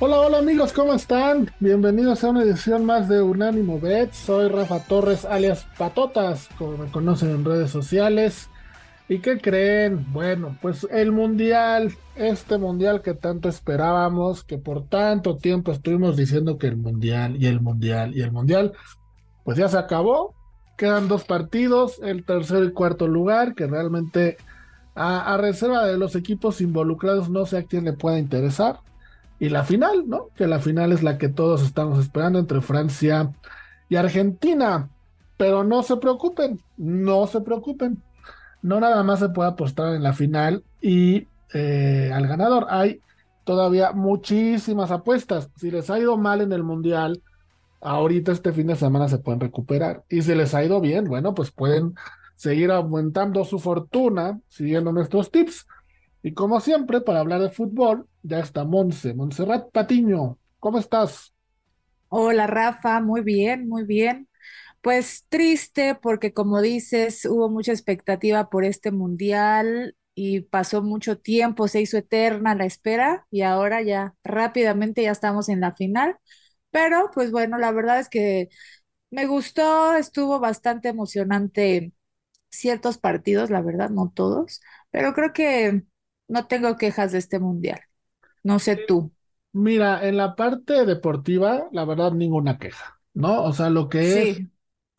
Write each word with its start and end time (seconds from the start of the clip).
Hola, 0.00 0.20
hola 0.20 0.38
amigos, 0.38 0.72
¿cómo 0.72 0.94
están? 0.94 1.50
Bienvenidos 1.58 2.22
a 2.22 2.30
una 2.30 2.44
edición 2.44 2.84
más 2.84 3.08
de 3.08 3.20
Unánimo 3.20 3.80
Bets. 3.80 4.16
Soy 4.16 4.48
Rafa 4.48 4.78
Torres, 4.84 5.24
alias 5.24 5.66
Patotas, 5.76 6.48
como 6.56 6.76
me 6.76 6.88
conocen 6.88 7.30
en 7.30 7.44
redes 7.44 7.72
sociales. 7.72 8.48
¿Y 9.08 9.18
qué 9.18 9.40
creen? 9.40 10.06
Bueno, 10.12 10.56
pues 10.62 10.86
el 10.92 11.10
mundial, 11.10 11.96
este 12.14 12.58
mundial 12.58 13.02
que 13.02 13.14
tanto 13.14 13.48
esperábamos, 13.48 14.44
que 14.44 14.56
por 14.56 14.86
tanto 14.86 15.36
tiempo 15.36 15.72
estuvimos 15.72 16.16
diciendo 16.16 16.58
que 16.58 16.68
el 16.68 16.76
mundial 16.76 17.34
y 17.36 17.46
el 17.46 17.60
mundial 17.60 18.16
y 18.16 18.20
el 18.20 18.30
mundial, 18.30 18.74
pues 19.42 19.58
ya 19.58 19.68
se 19.68 19.78
acabó. 19.78 20.32
Quedan 20.76 21.08
dos 21.08 21.24
partidos, 21.24 21.98
el 22.04 22.24
tercero 22.24 22.62
y 22.62 22.72
cuarto 22.72 23.08
lugar, 23.08 23.56
que 23.56 23.66
realmente 23.66 24.36
a, 24.94 25.34
a 25.34 25.36
reserva 25.38 25.84
de 25.86 25.98
los 25.98 26.14
equipos 26.14 26.60
involucrados 26.60 27.28
no 27.30 27.46
sé 27.46 27.58
a 27.58 27.64
quién 27.64 27.84
le 27.84 27.94
pueda 27.94 28.20
interesar 28.20 28.78
y 29.38 29.48
la 29.48 29.64
final, 29.64 30.08
¿no? 30.08 30.28
Que 30.34 30.46
la 30.46 30.58
final 30.58 30.92
es 30.92 31.02
la 31.02 31.18
que 31.18 31.28
todos 31.28 31.62
estamos 31.62 31.98
esperando 31.98 32.38
entre 32.38 32.60
Francia 32.60 33.32
y 33.88 33.96
Argentina. 33.96 34.88
Pero 35.36 35.62
no 35.62 35.82
se 35.82 35.96
preocupen, 35.96 36.60
no 36.76 37.26
se 37.26 37.40
preocupen. 37.40 38.02
No 38.60 38.80
nada 38.80 39.02
más 39.04 39.20
se 39.20 39.28
puede 39.28 39.50
apostar 39.50 39.94
en 39.94 40.02
la 40.02 40.12
final 40.12 40.64
y 40.80 41.28
eh, 41.54 42.10
al 42.12 42.26
ganador. 42.26 42.66
Hay 42.70 43.00
todavía 43.44 43.92
muchísimas 43.92 44.90
apuestas. 44.90 45.48
Si 45.56 45.70
les 45.70 45.88
ha 45.90 45.98
ido 45.98 46.16
mal 46.16 46.40
en 46.40 46.52
el 46.52 46.64
Mundial, 46.64 47.22
ahorita 47.80 48.32
este 48.32 48.52
fin 48.52 48.66
de 48.66 48.76
semana 48.76 49.08
se 49.08 49.18
pueden 49.18 49.40
recuperar. 49.40 50.02
Y 50.08 50.22
si 50.22 50.34
les 50.34 50.54
ha 50.54 50.64
ido 50.64 50.80
bien, 50.80 51.04
bueno, 51.04 51.34
pues 51.34 51.52
pueden 51.52 51.94
seguir 52.34 52.70
aumentando 52.72 53.44
su 53.44 53.58
fortuna 53.58 54.40
siguiendo 54.48 54.92
nuestros 54.92 55.30
tips. 55.30 55.66
Y 56.22 56.34
como 56.34 56.60
siempre, 56.60 57.00
para 57.00 57.20
hablar 57.20 57.40
de 57.42 57.50
fútbol, 57.50 58.08
ya 58.22 58.40
está 58.40 58.64
Monse, 58.64 59.14
Montserrat 59.14 59.70
Patiño. 59.72 60.38
¿Cómo 60.60 60.78
estás? 60.78 61.32
Hola 62.08 62.46
Rafa, 62.46 63.00
muy 63.00 63.20
bien, 63.22 63.68
muy 63.68 63.84
bien. 63.84 64.28
Pues 64.82 65.26
triste 65.28 65.94
porque 65.96 66.32
como 66.32 66.60
dices, 66.62 67.24
hubo 67.26 67.50
mucha 67.50 67.72
expectativa 67.72 68.50
por 68.50 68.64
este 68.64 68.92
mundial 68.92 69.96
y 70.14 70.42
pasó 70.42 70.82
mucho 70.82 71.18
tiempo, 71.18 71.68
se 71.68 71.80
hizo 71.82 71.98
eterna 71.98 72.54
la 72.54 72.66
espera 72.66 73.26
y 73.30 73.42
ahora 73.42 73.82
ya 73.82 74.14
rápidamente 74.24 75.02
ya 75.02 75.12
estamos 75.12 75.48
en 75.48 75.60
la 75.60 75.74
final. 75.74 76.16
Pero 76.70 77.10
pues 77.14 77.30
bueno, 77.32 77.58
la 77.58 77.72
verdad 77.72 78.00
es 78.00 78.08
que 78.08 78.48
me 79.10 79.26
gustó, 79.26 79.94
estuvo 79.96 80.40
bastante 80.40 80.88
emocionante 80.88 81.92
ciertos 82.50 82.98
partidos, 82.98 83.50
la 83.50 83.62
verdad, 83.62 83.90
no 83.90 84.12
todos, 84.14 84.60
pero 84.90 85.14
creo 85.14 85.32
que 85.32 85.84
no 86.28 86.46
tengo 86.46 86.76
quejas 86.76 87.12
de 87.12 87.18
este 87.18 87.38
mundial. 87.38 87.80
No 88.44 88.58
sé 88.58 88.76
tú. 88.86 89.10
Mira, 89.52 90.06
en 90.06 90.16
la 90.16 90.36
parte 90.36 90.84
deportiva, 90.84 91.68
la 91.72 91.84
verdad, 91.84 92.12
ninguna 92.12 92.58
queja, 92.58 93.00
¿no? 93.14 93.42
O 93.44 93.52
sea, 93.52 93.70
lo 93.70 93.88
que 93.88 94.30
es, 94.30 94.40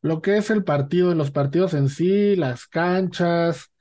lo 0.02 0.22
que 0.22 0.38
es 0.38 0.50
el 0.50 0.64
partido, 0.64 1.14
los 1.14 1.32
partidos 1.32 1.74
en 1.76 1.88
sí, 1.88 2.36
las 2.36 2.68
canchas, 2.68 3.72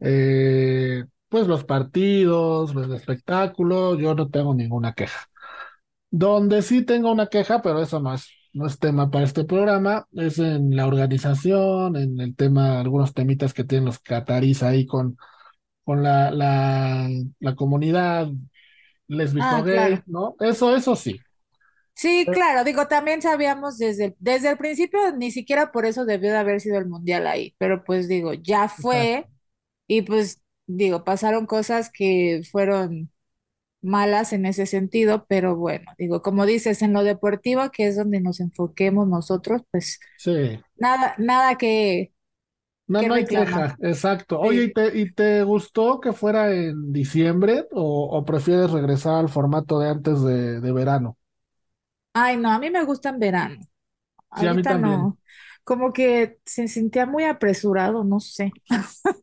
eh, 0.00 1.04
pues 1.28 1.46
los 1.46 1.64
partidos, 1.64 2.74
los 2.74 2.90
espectáculos, 2.90 3.98
yo 3.98 4.14
no 4.14 4.30
tengo 4.30 4.54
ninguna 4.54 4.94
queja. 4.94 5.28
Donde 6.10 6.62
sí 6.62 6.84
tengo 6.84 7.12
una 7.12 7.26
queja, 7.26 7.60
pero 7.60 7.82
eso 7.82 8.00
no 8.00 8.14
es, 8.14 8.28
no 8.52 8.66
es 8.66 8.78
tema 8.78 9.10
para 9.10 9.24
este 9.24 9.44
programa, 9.44 10.06
es 10.12 10.38
en 10.38 10.74
la 10.74 10.86
organización, 10.86 11.96
en 11.96 12.20
el 12.20 12.34
tema, 12.34 12.80
algunos 12.80 13.12
temitas 13.12 13.52
que 13.52 13.64
tienen 13.64 13.86
los 13.86 13.98
catarís 13.98 14.62
ahí 14.62 14.86
con, 14.86 15.16
con 15.84 16.02
la, 16.02 16.30
la, 16.30 17.08
la 17.40 17.56
comunidad 17.56 18.28
ah, 19.38 19.62
lésbico-gay, 19.62 19.64
claro. 19.68 20.04
¿no? 20.06 20.36
Eso, 20.40 20.76
eso 20.76 20.96
sí. 20.96 21.20
Sí, 21.96 22.28
claro, 22.32 22.64
digo, 22.64 22.88
también 22.88 23.22
sabíamos 23.22 23.78
desde 23.78 24.06
el, 24.06 24.16
desde 24.18 24.50
el 24.50 24.58
principio, 24.58 24.98
ni 25.16 25.30
siquiera 25.30 25.70
por 25.70 25.86
eso 25.86 26.04
debió 26.04 26.32
de 26.32 26.38
haber 26.38 26.60
sido 26.60 26.76
el 26.78 26.86
mundial 26.86 27.26
ahí, 27.26 27.54
pero 27.58 27.84
pues 27.84 28.08
digo, 28.08 28.32
ya 28.34 28.68
Exacto. 28.76 29.20
fue 29.22 29.28
y 29.88 30.02
pues 30.02 30.42
digo, 30.66 31.04
pasaron 31.04 31.46
cosas 31.46 31.90
que 31.92 32.42
fueron 32.50 33.12
malas 33.82 34.32
en 34.34 34.46
ese 34.46 34.66
sentido, 34.66 35.26
pero 35.28 35.56
bueno, 35.56 35.92
digo, 35.98 36.22
como 36.22 36.46
dices, 36.46 36.82
en 36.82 36.94
lo 36.94 37.04
deportivo, 37.04 37.70
que 37.72 37.88
es 37.88 37.96
donde 37.96 38.20
nos 38.20 38.40
enfoquemos 38.40 39.08
nosotros, 39.08 39.62
pues 39.72 40.00
Sí. 40.16 40.64
nada, 40.76 41.16
nada 41.18 41.56
que, 41.58 42.13
No, 42.86 43.02
no 43.02 43.14
hay 43.14 43.26
reclamar. 43.26 43.26
queja, 43.26 43.76
exacto. 43.80 44.38
Oye, 44.40 44.64
¿y 44.64 44.72
te, 44.72 44.98
y 44.98 45.10
te 45.12 45.42
gustó 45.42 46.00
que 46.00 46.12
fuera 46.12 46.52
en 46.54 46.92
diciembre 46.92 47.66
o, 47.72 48.16
o 48.18 48.24
prefieres 48.26 48.70
regresar 48.72 49.14
al 49.16 49.28
formato 49.30 49.78
de 49.78 49.88
antes 49.88 50.22
de, 50.22 50.60
de 50.60 50.72
verano? 50.72 51.16
Ay, 52.12 52.36
no, 52.36 52.50
a 52.50 52.58
mí 52.58 52.70
me 52.70 52.84
gusta 52.84 53.08
en 53.08 53.18
verano, 53.18 53.56
Sí, 54.34 54.46
a 54.46 54.54
mí 54.54 54.64
también. 54.64 55.12
no, 55.12 55.18
como 55.64 55.92
que 55.92 56.38
se 56.46 56.68
sentía 56.68 57.06
muy 57.06 57.24
apresurado, 57.24 58.04
no 58.04 58.20
sé. 58.20 58.52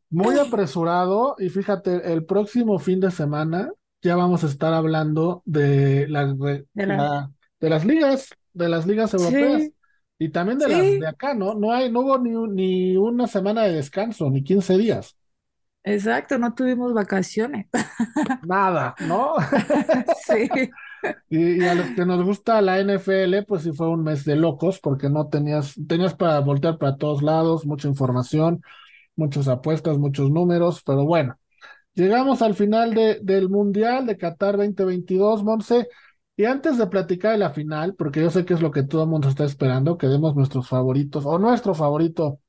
Muy 0.10 0.38
apresurado 0.38 1.36
y 1.40 1.50
fíjate, 1.50 2.12
el 2.14 2.26
próximo 2.26 2.80
fin 2.80 3.00
de 3.00 3.12
semana 3.12 3.72
ya 4.02 4.16
vamos 4.18 4.44
a 4.44 4.48
estar 4.48 4.74
hablando 4.74 5.42
de 5.46 6.06
de, 6.08 6.66
De 6.74 6.86
la... 6.86 7.08
la- 7.08 7.32
de 7.62 7.70
las 7.70 7.86
ligas, 7.86 8.36
de 8.54 8.68
las 8.70 8.88
ligas 8.88 9.14
europeas 9.14 9.70
Sí, 9.70 9.76
y 10.26 10.30
también 10.32 10.60
de 10.60 10.70
las 10.70 10.98
de 11.00 11.08
acá, 11.08 11.34
¿no? 11.34 11.54
No 11.56 11.72
hay, 11.74 11.92
no 11.92 12.02
hubo 12.02 12.20
ni, 12.20 12.32
ni 12.92 12.98
una 12.98 13.28
semana 13.28 13.64
de 13.64 13.74
descanso, 13.74 14.30
ni 14.30 14.44
15 14.44 14.78
días. 14.78 15.18
Exacto, 15.84 16.38
no 16.38 16.54
tuvimos 16.54 16.94
vacaciones. 16.94 17.68
Nada, 18.42 18.96
¿no? 19.00 19.36
Sí, 20.26 20.50
Y, 21.30 21.64
y 21.64 21.68
a 21.68 21.74
los 21.76 21.92
que 21.92 22.06
nos 22.06 22.24
gusta 22.24 22.62
la 22.62 22.80
NFL, 22.80 23.44
pues 23.44 23.64
sí 23.64 23.72
fue 23.74 23.90
un 23.90 24.04
mes 24.04 24.24
de 24.26 24.36
locos 24.36 24.80
porque 24.80 25.10
no 25.10 25.28
tenías, 25.30 25.74
tenías 25.88 26.14
para 26.16 26.40
voltear 26.40 26.78
para 26.78 26.98
todos 26.98 27.24
lados, 27.24 27.66
mucha 27.66 27.88
información, 27.88 28.62
muchas 29.16 29.48
apuestas, 29.48 29.98
muchos 30.00 30.32
números, 30.32 30.84
pero 30.86 31.06
bueno, 31.06 31.38
llegamos 31.96 32.42
al 32.44 32.56
final 32.56 32.94
de, 32.96 33.20
del 33.22 33.50
Mundial 33.50 34.06
de 34.08 34.18
Qatar 34.18 34.58
2022, 34.58 35.44
Monse, 35.44 35.88
y 36.38 36.46
antes 36.46 36.78
de 36.78 36.88
platicar 36.88 37.34
de 37.34 37.38
la 37.38 37.52
final, 37.52 37.96
porque 37.96 38.22
yo 38.22 38.30
sé 38.32 38.46
que 38.46 38.54
es 38.54 38.62
lo 38.62 38.72
que 38.72 38.84
todo 38.84 39.04
el 39.04 39.10
mundo 39.10 39.30
está 39.30 39.44
esperando, 39.46 39.98
que 39.98 40.08
demos 40.08 40.36
nuestros 40.36 40.68
favoritos 40.68 41.26
o 41.26 41.38
nuestro 41.40 41.76
favorito 41.76 42.40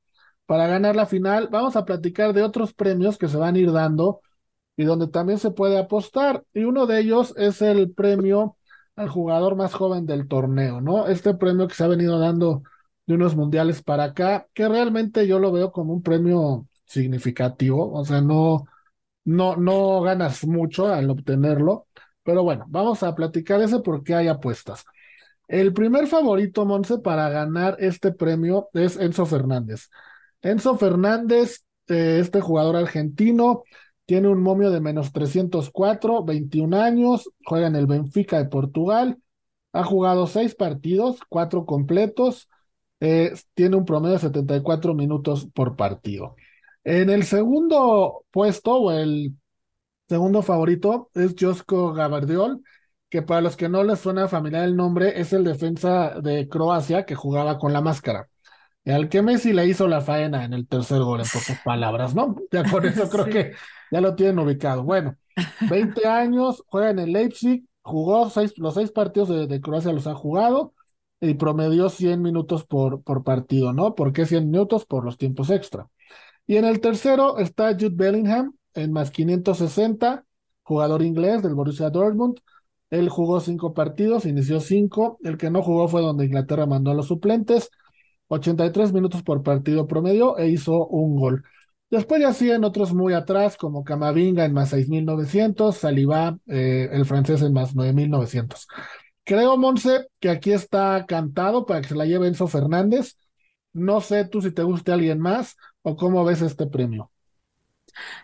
para 0.47 0.67
ganar 0.67 0.97
la 0.97 1.07
final, 1.07 1.49
vamos 1.51 1.77
a 1.77 1.85
platicar 1.85 2.33
de 2.35 2.43
otros 2.43 2.75
premios 2.75 3.19
que 3.19 3.29
se 3.29 3.37
van 3.39 3.57
a 3.57 3.59
ir 3.59 3.73
dando 3.73 4.21
y 4.77 4.85
donde 4.85 5.09
también 5.09 5.39
se 5.39 5.51
puede 5.51 5.79
apostar. 5.79 6.45
Y 6.55 6.65
uno 6.65 6.87
de 6.87 7.01
ellos 7.01 7.35
es 7.37 7.63
el 7.63 7.93
premio 7.93 8.57
al 8.97 9.09
jugador 9.09 9.57
más 9.57 9.75
joven 9.75 10.07
del 10.07 10.29
torneo, 10.29 10.81
¿no? 10.81 11.07
Este 11.09 11.35
premio 11.35 11.69
que 11.69 11.75
se 11.75 11.85
ha 11.85 11.89
venido 11.89 12.19
dando 12.19 12.63
de 13.07 13.15
unos 13.15 13.37
mundiales 13.37 13.83
para 13.83 14.05
acá, 14.05 14.47
que 14.55 14.69
realmente 14.69 15.27
yo 15.27 15.39
lo 15.39 15.53
veo 15.53 15.73
como 15.73 15.93
un 15.93 16.03
premio 16.03 16.67
significativo, 16.87 17.93
o 17.93 18.05
sea, 18.05 18.21
no, 18.21 18.65
no, 19.25 19.57
no 19.57 20.01
ganas 20.03 20.47
mucho 20.47 20.89
al 20.89 21.11
obtenerlo, 21.11 21.87
pero 22.23 22.43
bueno, 22.43 22.65
vamos 22.69 23.03
a 23.03 23.15
platicar 23.15 23.61
ese 23.63 23.81
porque 23.81 24.15
hay 24.15 24.29
apuestas. 24.29 24.85
El 25.49 25.73
primer 25.73 26.07
favorito, 26.07 26.65
Monse, 26.65 26.99
para 26.99 27.29
ganar 27.29 27.77
este 27.79 28.13
premio 28.13 28.69
es 28.75 28.97
Enzo 28.97 29.27
Fernández. 29.27 29.91
Enzo 30.41 30.77
Fernández, 30.79 31.65
eh, 31.89 32.19
este 32.21 32.41
jugador 32.41 32.77
argentino, 32.77 33.65
tiene 34.07 34.29
un 34.29 34.43
momio 34.43 34.71
de 34.71 34.81
menos 34.81 35.13
304, 35.13 36.25
21 36.25 36.75
años, 36.75 37.31
juega 37.45 37.67
en 37.67 37.77
el 37.77 37.87
Benfica 37.87 38.39
de 38.39 38.49
Portugal, 38.49 39.19
ha 39.73 39.85
jugado 39.85 40.27
seis 40.27 40.55
partidos, 40.55 41.21
cuatro 41.29 41.67
completos, 41.67 42.49
eh, 43.01 43.33
tiene 43.55 43.77
un 43.77 43.85
promedio 43.85 44.15
de 44.15 44.21
74 44.21 44.95
minutos 44.95 45.49
por 45.53 45.77
partido. 45.77 46.37
En 46.85 47.11
el 47.11 47.25
segundo 47.25 48.25
puesto, 48.31 48.77
o 48.77 48.93
el 48.93 49.35
segundo 50.13 50.43
favorito, 50.43 51.11
es 51.15 51.35
Josko 51.39 51.95
Gavardiol, 51.95 52.63
que 53.09 53.23
para 53.23 53.41
los 53.41 53.57
que 53.57 53.71
no 53.71 53.83
les 53.83 53.99
suena 53.99 54.29
familiar 54.29 54.65
el 54.65 54.77
nombre, 54.77 55.19
es 55.19 55.33
el 55.33 55.43
defensa 55.43 56.21
de 56.21 56.49
Croacia 56.51 57.07
que 57.07 57.15
jugaba 57.15 57.59
con 57.59 57.73
la 57.73 57.81
máscara. 57.81 58.29
Al 58.85 59.09
que 59.09 59.23
Messi 59.23 59.55
le 59.55 59.67
hizo 59.67 59.89
la 59.89 60.03
faena 60.03 60.45
en 60.45 60.53
el 60.53 60.69
tercer 60.69 61.01
gol, 61.01 61.21
en 61.21 61.27
pocas 61.33 61.59
palabras, 61.65 62.15
¿no? 62.15 62.37
Ya 62.51 62.63
con 62.71 62.85
eso 62.85 63.09
creo 63.09 63.25
sí. 63.25 63.31
que 63.31 63.53
ya 63.91 64.03
lo 64.03 64.15
tienen 64.15 64.39
ubicado. 64.39 64.83
Bueno, 64.83 65.17
20 65.71 66.07
años, 66.09 66.63
juega 66.67 66.91
en 66.91 66.99
el 66.99 67.13
Leipzig, 67.13 67.65
jugó 67.81 68.29
seis, 68.29 68.53
los 68.59 68.75
seis 68.75 68.91
partidos 68.91 69.31
de, 69.31 69.47
de 69.47 69.61
Croacia 69.63 69.93
los 69.93 70.07
ha 70.07 70.15
jugado, 70.15 70.75
y 71.23 71.35
promedió 71.35 71.89
100 71.89 72.21
minutos 72.21 72.67
por, 72.67 73.03
por 73.03 73.25
partido, 73.25 73.73
¿no? 73.73 73.95
¿Por 73.95 74.13
qué 74.13 74.27
100 74.27 74.51
minutos? 74.51 74.85
Por 74.85 75.05
los 75.07 75.17
tiempos 75.17 75.49
extra. 75.49 75.89
Y 76.47 76.57
en 76.57 76.67
el 76.67 76.81
tercero 76.81 77.39
está 77.39 77.73
Jude 77.73 77.93
Bellingham 77.95 78.55
en 78.75 78.93
más 78.93 79.11
560, 79.11 80.25
jugador 80.63 81.03
inglés 81.03 81.43
del 81.43 81.55
Borussia 81.55 81.91
Dortmund. 81.91 82.39
Él 82.91 83.09
jugó 83.09 83.41
cinco 83.41 83.75
partidos, 83.75 84.27
inició 84.27 84.61
cinco. 84.61 85.19
El 85.23 85.39
que 85.39 85.51
no 85.51 85.63
jugó 85.63 85.89
fue 85.89 86.03
donde 86.03 86.27
Inglaterra 86.27 86.67
mandó 86.67 86.91
a 86.91 86.95
los 86.95 87.07
suplentes. 87.09 87.71
83 88.29 88.93
minutos 88.93 89.23
por 89.23 89.43
partido 89.43 89.87
promedio 89.87 90.39
e 90.39 90.49
hizo 90.49 90.87
un 90.87 91.17
gol. 91.17 91.45
Después 91.91 92.23
ya 92.23 92.33
siguen 92.33 92.65
otros 92.65 92.95
muy 92.95 93.13
atrás, 93.13 93.57
como 93.59 93.85
Camavinga 93.85 94.47
en 94.47 94.55
más 94.55 94.73
6.900, 94.73 95.77
Saliba, 95.77 96.39
eh, 96.47 96.89
el 96.91 97.05
francés 97.05 97.43
en 97.43 97.53
más 97.53 97.75
9.900. 97.75 98.67
Creo, 99.25 99.57
Monse, 99.59 100.09
que 100.19 100.31
aquí 100.31 100.53
está 100.53 101.05
cantado 101.07 101.67
para 101.67 101.83
que 101.83 101.89
se 101.89 101.95
la 101.95 102.07
lleve 102.07 102.29
Enzo 102.29 102.49
Fernández. 102.49 103.19
No 103.75 104.01
sé 104.01 104.25
tú 104.25 104.43
si 104.43 104.53
te 104.53 104.63
guste 104.63 104.93
alguien 104.93 105.21
más 105.21 105.57
o 105.83 105.97
cómo 105.97 106.25
ves 106.25 106.43
este 106.43 106.67
premio. 106.67 107.12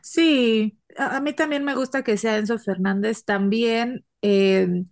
Sí, 0.02 0.78
a, 0.96 1.20
mí 1.20 1.32
también 1.32 1.64
me 1.64 1.74
gusta 1.74 2.02
que 2.02 2.16
sea 2.16 2.36
Enzo 2.36 2.58
Fernández. 2.58 3.24
También 3.24 4.04
eh, 4.22 4.84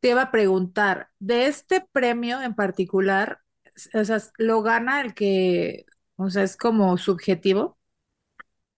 te 0.00 0.10
iba 0.10 0.22
a 0.22 0.30
preguntar, 0.30 1.08
de 1.18 1.46
este 1.46 1.84
premio 1.92 2.40
en 2.42 2.54
particular, 2.54 3.40
o 3.94 4.04
sea, 4.04 4.18
¿lo 4.36 4.62
gana 4.62 5.00
el 5.00 5.14
que, 5.14 5.86
o 6.16 6.30
sea, 6.30 6.42
es 6.42 6.56
como 6.56 6.96
subjetivo? 6.98 7.78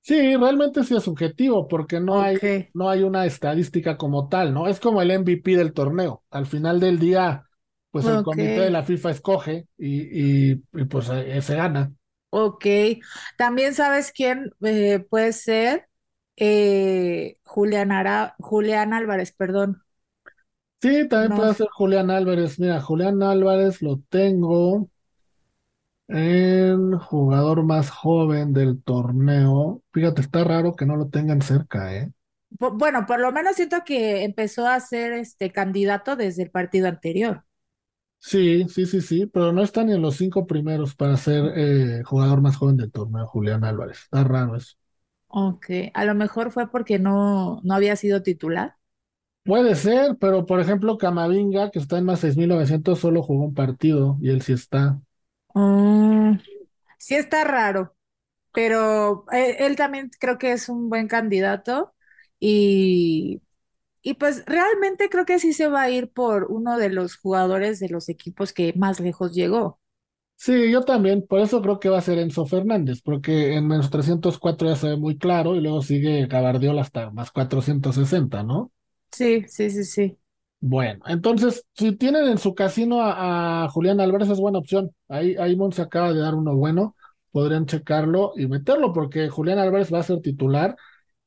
Sí, 0.02 0.36
realmente 0.36 0.82
sí 0.82 0.96
es 0.96 1.04
subjetivo, 1.04 1.68
porque 1.68 2.00
no 2.00 2.22
hay, 2.22 2.38
no 2.72 2.88
hay 2.88 3.02
una 3.02 3.26
estadística 3.26 3.98
como 3.98 4.28
tal, 4.28 4.54
¿no? 4.54 4.66
Es 4.66 4.80
como 4.80 5.02
el 5.02 5.10
MVP 5.10 5.56
del 5.56 5.74
torneo. 5.74 6.24
Al 6.30 6.46
final 6.46 6.80
del 6.80 6.98
día, 6.98 7.44
pues 7.90 8.06
el 8.06 8.22
comité 8.22 8.60
de 8.60 8.70
la 8.70 8.82
FIFA 8.82 9.10
escoge 9.10 9.66
y, 9.76 10.52
y, 10.52 10.54
pues 10.88 11.10
eh, 11.12 11.40
se 11.42 11.54
gana. 11.54 11.92
Ok. 12.30 12.64
También 13.36 13.74
sabes 13.74 14.12
quién 14.12 14.52
eh, 14.64 15.00
puede 15.10 15.32
ser 15.32 15.88
eh, 16.36 17.38
Julián, 17.44 17.90
Julián 18.38 18.92
Álvarez, 18.94 19.32
perdón. 19.32 19.82
Sí, 20.82 21.08
también 21.08 21.34
puede 21.34 21.54
ser 21.54 21.68
Julián 21.70 22.10
Álvarez. 22.10 22.58
Mira, 22.58 22.80
Julián 22.80 23.22
Álvarez 23.22 23.82
lo 23.82 24.00
tengo 24.08 24.88
en 26.08 26.98
jugador 26.98 27.62
más 27.64 27.88
joven 27.90 28.52
del 28.52 28.82
torneo. 28.82 29.82
Fíjate, 29.92 30.20
está 30.22 30.44
raro 30.44 30.76
que 30.76 30.84
no 30.86 30.96
lo 30.96 31.08
tengan 31.08 31.40
cerca, 31.42 31.94
¿eh? 31.96 32.12
Bueno, 32.50 33.06
por 33.06 33.20
lo 33.20 33.32
menos 33.32 33.56
siento 33.56 33.84
que 33.84 34.22
empezó 34.24 34.66
a 34.68 34.78
ser 34.80 35.12
este 35.12 35.50
candidato 35.52 36.16
desde 36.16 36.42
el 36.44 36.50
partido 36.50 36.88
anterior. 36.88 37.44
Sí, 38.22 38.66
sí, 38.68 38.84
sí, 38.86 39.00
sí, 39.00 39.26
pero 39.26 39.52
no 39.52 39.62
está 39.62 39.82
ni 39.82 39.92
en 39.94 40.02
los 40.02 40.16
cinco 40.16 40.46
primeros 40.46 40.94
para 40.94 41.16
ser 41.16 41.52
eh, 41.56 42.02
jugador 42.04 42.40
más 42.42 42.56
joven 42.56 42.76
del 42.76 42.92
torneo, 42.92 43.26
Julián 43.26 43.64
Álvarez. 43.64 44.00
Está 44.04 44.24
raro 44.24 44.56
eso. 44.56 44.76
Ok, 45.28 45.66
a 45.94 46.04
lo 46.04 46.14
mejor 46.14 46.50
fue 46.52 46.70
porque 46.70 46.98
no, 47.00 47.60
no 47.64 47.74
había 47.74 47.96
sido 47.96 48.22
titular. 48.22 48.76
Puede 49.44 49.74
ser, 49.74 50.16
pero 50.18 50.46
por 50.46 50.60
ejemplo, 50.60 50.96
Camavinga, 50.98 51.70
que 51.70 51.78
está 51.78 51.98
en 51.98 52.04
más 52.06 52.20
6.900, 52.20 53.00
solo 53.00 53.22
jugó 53.22 53.44
un 53.44 53.54
partido 53.54 54.16
y 54.22 54.30
él 54.30 54.40
sí 54.42 54.52
está. 54.54 55.00
Mm, 55.54 56.38
sí 56.98 57.14
está 57.16 57.44
raro, 57.44 57.96
pero 58.52 59.26
eh, 59.32 59.58
él, 59.66 59.76
también 59.76 60.10
creo 60.20 60.38
que 60.38 60.52
es 60.52 60.68
un 60.68 60.88
buen 60.90 61.08
candidato 61.08 61.94
y, 62.40 63.42
y 64.02 64.14
pues 64.14 64.44
realmente 64.46 65.08
creo 65.08 65.26
que 65.26 65.38
sí 65.38 65.52
se 65.52 65.68
va 65.68 65.82
a 65.82 65.90
ir 65.90 66.10
por 66.10 66.46
uno 66.50 66.78
de 66.78 66.90
los 66.90 67.16
jugadores 67.16 67.80
de 67.80 67.88
los 67.88 68.08
equipos 68.08 68.52
que 68.52 68.72
más 68.74 69.00
lejos 69.00 69.34
llegó. 69.34 69.78
Sí, 70.36 70.70
yo 70.70 70.82
también, 70.82 71.26
por 71.26 71.40
eso 71.40 71.60
creo 71.60 71.78
que 71.78 71.90
va 71.90 71.98
a 71.98 72.02
ser 72.02 72.18
Enzo 72.18 72.46
Fernández, 72.46 73.02
porque 73.02 73.54
en 73.54 73.68
menos 73.68 73.90
304 73.90 74.68
ya 74.68 74.76
se 74.76 74.88
ve 74.88 74.96
muy 74.96 75.18
claro 75.18 75.54
y 75.54 75.60
luego 75.60 75.82
sigue 75.82 76.26
Gabardiola 76.26 76.80
hasta 76.80 77.10
más 77.10 77.30
460, 77.30 78.42
¿no? 78.42 78.72
Sí, 79.12 79.44
sí, 79.48 79.68
sí, 79.68 79.84
sí. 79.84 80.16
Bueno, 80.60 81.04
entonces, 81.08 81.66
si 81.74 81.92
tienen 81.92 82.26
en 82.26 82.38
su 82.38 82.54
casino 82.54 83.00
a, 83.02 83.68
Julián 83.70 84.00
Álvarez, 84.00 84.28
es 84.28 84.38
buena 84.38 84.58
opción. 84.58 84.94
Ahí, 85.08 85.36
ahí 85.36 85.56
se 85.72 85.82
acaba 85.82 86.12
de 86.12 86.20
dar 86.20 86.34
uno 86.34 86.54
bueno. 86.54 86.96
Podrían 87.32 87.66
checarlo 87.66 88.32
y 88.36 88.46
meterlo, 88.46 88.92
porque 88.92 89.28
Julián 89.28 89.58
Álvarez 89.58 89.92
va 89.92 90.00
a 90.00 90.02
ser 90.02 90.20
titular. 90.20 90.76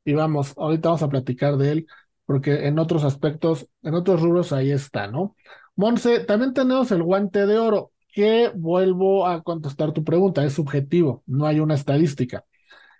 Y 0.05 0.13
vamos, 0.13 0.53
ahorita 0.57 0.89
vamos 0.89 1.03
a 1.03 1.09
platicar 1.09 1.57
de 1.57 1.71
él, 1.71 1.87
porque 2.25 2.67
en 2.67 2.79
otros 2.79 3.03
aspectos, 3.03 3.67
en 3.81 3.93
otros 3.95 4.21
rubros, 4.21 4.53
ahí 4.53 4.71
está, 4.71 5.07
¿no? 5.07 5.35
Monse, 5.75 6.19
también 6.21 6.53
tenemos 6.53 6.91
el 6.91 7.03
guante 7.03 7.45
de 7.45 7.57
oro, 7.57 7.91
que 8.13 8.51
vuelvo 8.55 9.27
a 9.27 9.43
contestar 9.43 9.91
tu 9.93 10.03
pregunta, 10.03 10.43
es 10.45 10.53
subjetivo, 10.53 11.23
no 11.25 11.45
hay 11.47 11.59
una 11.59 11.75
estadística. 11.75 12.45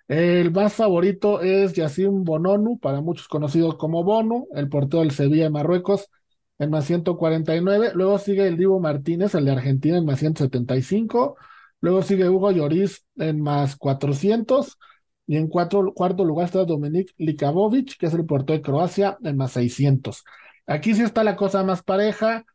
El 0.08 0.52
más 0.52 0.74
favorito 0.74 1.42
es 1.42 1.74
Yacine 1.74 2.10
Bononu, 2.24 2.78
para 2.80 3.02
muchos 3.02 3.28
conocido 3.28 3.78
como 3.78 4.04
Bono, 4.04 4.48
el 4.54 4.70
portero 4.70 5.02
del 5.02 5.12
Sevilla 5.12 5.46
de 5.46 5.50
Marruecos, 5.50 6.10
en 6.60 6.70
más 6.70 6.86
149. 6.86 7.92
Luego 7.96 8.18
sigue 8.20 8.48
el 8.48 8.58
Divo 8.58 8.80
Martínez, 8.80 9.34
el 9.36 9.46
de 9.46 9.52
Argentina, 9.52 9.98
en 9.98 10.06
más 10.06 10.20
175. 10.20 11.38
Luego 11.82 12.02
sigue 12.02 12.30
Hugo 12.30 12.52
Lloris 12.52 13.06
en 13.18 13.42
más 13.42 13.76
400. 13.76 14.78
Y 15.26 15.38
en 15.38 15.48
cuarto 15.48 15.82
lugar 16.26 16.46
está 16.46 16.66
Dominik 16.66 17.14
Likabovic, 17.18 17.98
que 17.98 18.08
es 18.08 18.14
el 18.14 18.26
portero 18.26 18.58
de 18.58 18.62
Croacia, 18.62 19.18
en 19.24 19.38
más 19.38 19.54
600. 19.54 20.24
Aquí 20.68 20.94
sí 20.94 21.02
está 21.04 21.24
la 21.24 21.36
cosa 21.36 21.64
más 21.64 21.84
pareja. 21.84 22.46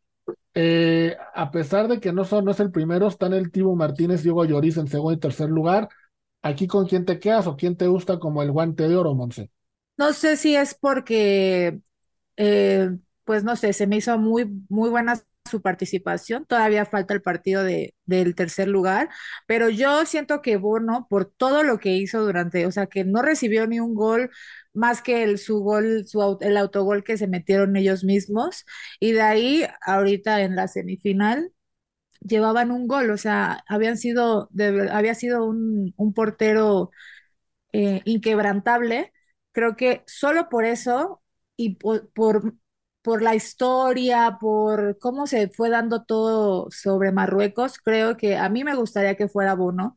Eh, 0.55 1.17
a 1.35 1.51
pesar 1.51 1.89
de 1.89 2.01
que 2.01 2.13
no, 2.13 2.25
son, 2.25 2.45
no 2.45 2.51
es 2.51 2.61
el 2.61 2.71
primero, 2.71 3.09
están 3.09 3.33
el 3.33 3.51
Divo 3.51 3.77
Martínez 3.77 4.25
y 4.25 4.31
Hugo 4.31 4.45
Lloris 4.45 4.77
en 4.77 4.89
segundo 4.89 5.13
y 5.13 5.21
tercer 5.21 5.49
lugar. 5.49 5.89
¿Aquí 6.43 6.67
con 6.67 6.87
quién 6.87 7.05
te 7.05 7.19
quedas 7.19 7.47
o 7.47 7.57
quién 7.57 7.77
te 7.77 7.87
gusta 7.87 8.19
como 8.19 8.43
el 8.43 8.53
guante 8.53 8.89
de 8.89 8.97
oro, 8.97 9.15
Monse? 9.15 9.51
No 9.97 10.13
sé 10.13 10.37
si 10.37 10.55
es 10.55 10.75
porque, 10.75 11.81
eh, 12.37 12.91
pues 13.25 13.45
no 13.45 13.57
sé, 13.57 13.73
se 13.73 13.87
me 13.87 13.97
hizo 13.97 14.17
muy, 14.19 14.47
muy 14.69 14.91
buena 14.91 15.21
su 15.49 15.63
participación. 15.63 16.47
Todavía 16.47 16.85
falta 16.87 17.15
el 17.15 17.23
partido 17.23 17.65
de, 17.65 17.95
del 18.07 18.35
tercer 18.35 18.69
lugar, 18.69 19.09
pero 19.47 19.69
yo 19.71 20.07
siento 20.07 20.43
que 20.43 20.57
Bono, 20.57 21.07
por 21.11 21.27
todo 21.27 21.63
lo 21.65 21.79
que 21.79 21.97
hizo 21.97 22.21
durante, 22.25 22.67
o 22.67 22.71
sea, 22.73 22.87
que 22.87 23.05
no 23.05 23.23
recibió 23.23 23.67
ni 23.67 23.81
un 23.81 23.95
gol 23.95 24.31
más 24.73 25.03
que 25.03 25.25
el, 25.25 25.39
su 25.39 25.61
gol, 25.61 26.07
su, 26.07 26.39
el 26.41 26.57
autogol 26.57 27.03
que 27.05 27.19
se 27.19 27.27
metieron 27.27 27.77
ellos 27.77 28.05
mismos, 28.05 28.65
y 29.01 29.13
de 29.13 29.23
ahí, 29.23 29.67
ahorita 29.83 30.43
en 30.43 30.57
la 30.57 30.69
semifinal, 30.69 31.53
llevaban 32.21 32.71
un 32.71 32.87
gol, 32.87 33.11
o 33.11 33.17
sea, 33.17 33.65
habían 33.69 33.97
sido, 33.97 34.51
había 34.91 35.15
sido 35.15 35.47
un, 35.47 35.95
portero 36.15 36.91
eh, 37.73 38.03
inquebrantable. 38.05 39.13
Creo 39.53 39.77
que 39.77 40.03
solo 40.07 40.49
por 40.49 40.65
eso 40.65 41.23
y 41.57 41.77
por, 41.77 42.11
por, 42.13 42.55
la 43.17 43.35
historia, 43.35 44.37
por 44.41 44.99
cómo 44.99 45.27
se 45.27 45.49
fue 45.49 45.71
dando 45.71 46.05
todo 46.05 46.69
sobre 46.71 47.13
Marruecos, 47.13 47.79
creo 47.79 48.17
que 48.17 48.37
a 48.37 48.49
mí 48.49 48.65
me 48.65 48.75
gustaría 48.75 49.17
que 49.17 49.29
fuera 49.29 49.55
Bono. 49.55 49.97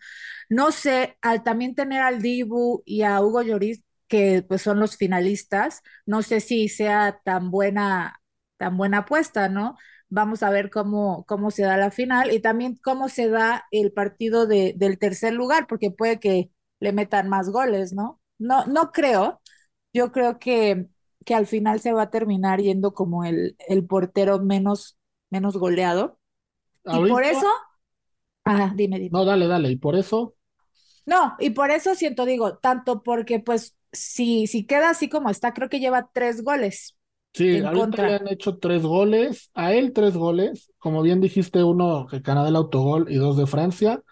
No 0.50 0.72
sé, 0.72 1.18
al 1.22 1.44
también 1.44 1.76
tener 1.76 2.02
al 2.02 2.22
Dibu 2.22 2.84
y 2.86 3.04
a 3.04 3.22
Hugo 3.22 3.42
Lloris, 3.42 3.84
que 4.08 4.44
pues 4.48 4.62
son 4.62 4.80
los 4.80 4.98
finalistas, 4.98 5.82
no 6.06 6.22
sé 6.22 6.40
si 6.42 6.68
sea 6.70 7.20
tan 7.24 7.52
buena, 7.52 8.22
tan 8.58 8.78
buena 8.78 9.00
apuesta, 9.00 9.50
¿no? 9.50 9.78
Vamos 10.10 10.44
a 10.44 10.50
ver 10.50 10.70
cómo, 10.70 11.26
cómo 11.26 11.52
se 11.52 11.64
da 11.64 11.78
la 11.78 11.92
final 11.92 12.32
y 12.34 12.40
también 12.42 12.76
cómo 12.84 13.08
se 13.10 13.30
da 13.30 13.66
el 13.72 13.94
partido 13.94 14.46
de, 14.48 14.74
del 14.78 15.00
tercer 15.00 15.34
lugar, 15.34 15.68
porque 15.68 15.92
puede 15.92 16.20
que 16.20 16.52
le 16.80 16.92
metan 16.94 17.30
más 17.30 17.50
goles, 17.50 17.94
¿no? 17.94 18.22
No, 18.38 18.66
no 18.66 18.92
creo. 18.92 19.42
Yo 19.94 20.12
creo 20.12 20.40
que, 20.40 20.88
que 21.26 21.36
al 21.36 21.48
final 21.48 21.80
se 21.80 21.94
va 21.94 22.04
a 22.04 22.10
terminar 22.10 22.62
yendo 22.62 22.94
como 22.94 23.24
el, 23.26 23.56
el 23.68 23.86
portero 23.86 24.40
menos, 24.40 24.98
menos 25.30 25.58
goleado. 25.58 26.20
Y 26.86 27.10
por 27.10 27.24
eso. 27.24 27.48
Ah, 28.44 28.74
dime, 28.76 28.98
dime. 28.98 29.12
No, 29.12 29.26
dale, 29.26 29.48
dale. 29.48 29.70
Y 29.70 29.76
por 29.78 29.96
eso. 29.96 30.36
No, 31.06 31.36
y 31.40 31.52
por 31.52 31.72
eso 31.72 31.96
siento, 31.96 32.26
digo, 32.26 32.58
tanto 32.58 33.04
porque, 33.04 33.40
pues, 33.40 33.76
si, 33.92 34.48
si 34.48 34.66
queda 34.66 34.92
así 34.92 35.10
como 35.10 35.30
está, 35.30 35.54
creo 35.54 35.70
que 35.70 35.80
lleva 35.80 36.10
tres 36.14 36.44
goles. 36.44 36.96
Sí, 37.34 37.60
ahorita 37.60 38.08
le 38.08 38.16
han 38.16 38.28
hecho 38.28 38.58
tres 38.58 38.84
goles, 38.84 39.52
a 39.54 39.74
él 39.74 39.94
tres 39.94 40.18
goles, 40.18 40.72
como 40.78 41.02
bien 41.02 41.22
dijiste, 41.22 41.64
uno 41.64 42.06
que 42.10 42.22
Canadá 42.22 42.50
el 42.50 42.58
autogol 42.58 43.10
y 43.10 43.16
dos 43.16 43.38
de 43.38 43.48
Francia. 43.48 44.04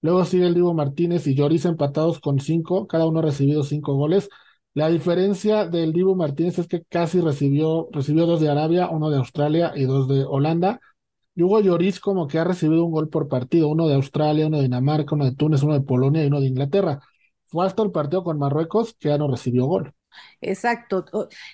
Luego 0.00 0.24
sigue 0.24 0.46
el 0.46 0.54
Divo 0.54 0.74
Martínez 0.74 1.26
y 1.26 1.34
Lloris 1.34 1.64
empatados 1.66 2.20
con 2.20 2.40
cinco, 2.40 2.86
cada 2.86 3.06
uno 3.06 3.20
ha 3.20 3.22
recibido 3.22 3.64
cinco 3.64 3.94
goles. 3.94 4.28
La 4.74 4.88
diferencia 4.88 5.66
del 5.66 5.92
Divo 5.92 6.16
Martínez 6.16 6.58
es 6.58 6.66
que 6.66 6.82
casi 6.84 7.20
recibió, 7.20 7.88
recibió 7.92 8.26
dos 8.26 8.40
de 8.40 8.50
Arabia, 8.50 8.88
uno 8.88 9.08
de 9.08 9.18
Australia 9.18 9.72
y 9.76 9.84
dos 9.84 10.08
de 10.08 10.24
Holanda. 10.24 10.80
Y 11.36 11.42
Hugo 11.44 11.60
Lloris 11.60 12.00
como 12.00 12.26
que 12.26 12.38
ha 12.38 12.44
recibido 12.44 12.84
un 12.84 12.92
gol 12.92 13.08
por 13.08 13.28
partido, 13.28 13.68
uno 13.68 13.86
de 13.88 13.94
Australia, 13.94 14.46
uno 14.48 14.56
de 14.58 14.64
Dinamarca, 14.64 15.14
uno 15.14 15.24
de 15.26 15.34
Túnez, 15.34 15.62
uno 15.62 15.74
de 15.74 15.82
Polonia 15.82 16.24
y 16.24 16.26
uno 16.26 16.40
de 16.40 16.48
Inglaterra. 16.48 17.00
Fue 17.46 17.66
hasta 17.66 17.82
el 17.84 17.92
partido 17.92 18.24
con 18.24 18.38
Marruecos 18.38 18.94
que 18.98 19.10
ya 19.10 19.18
no 19.18 19.30
recibió 19.30 19.66
gol. 19.66 19.94
Exacto. 20.40 21.04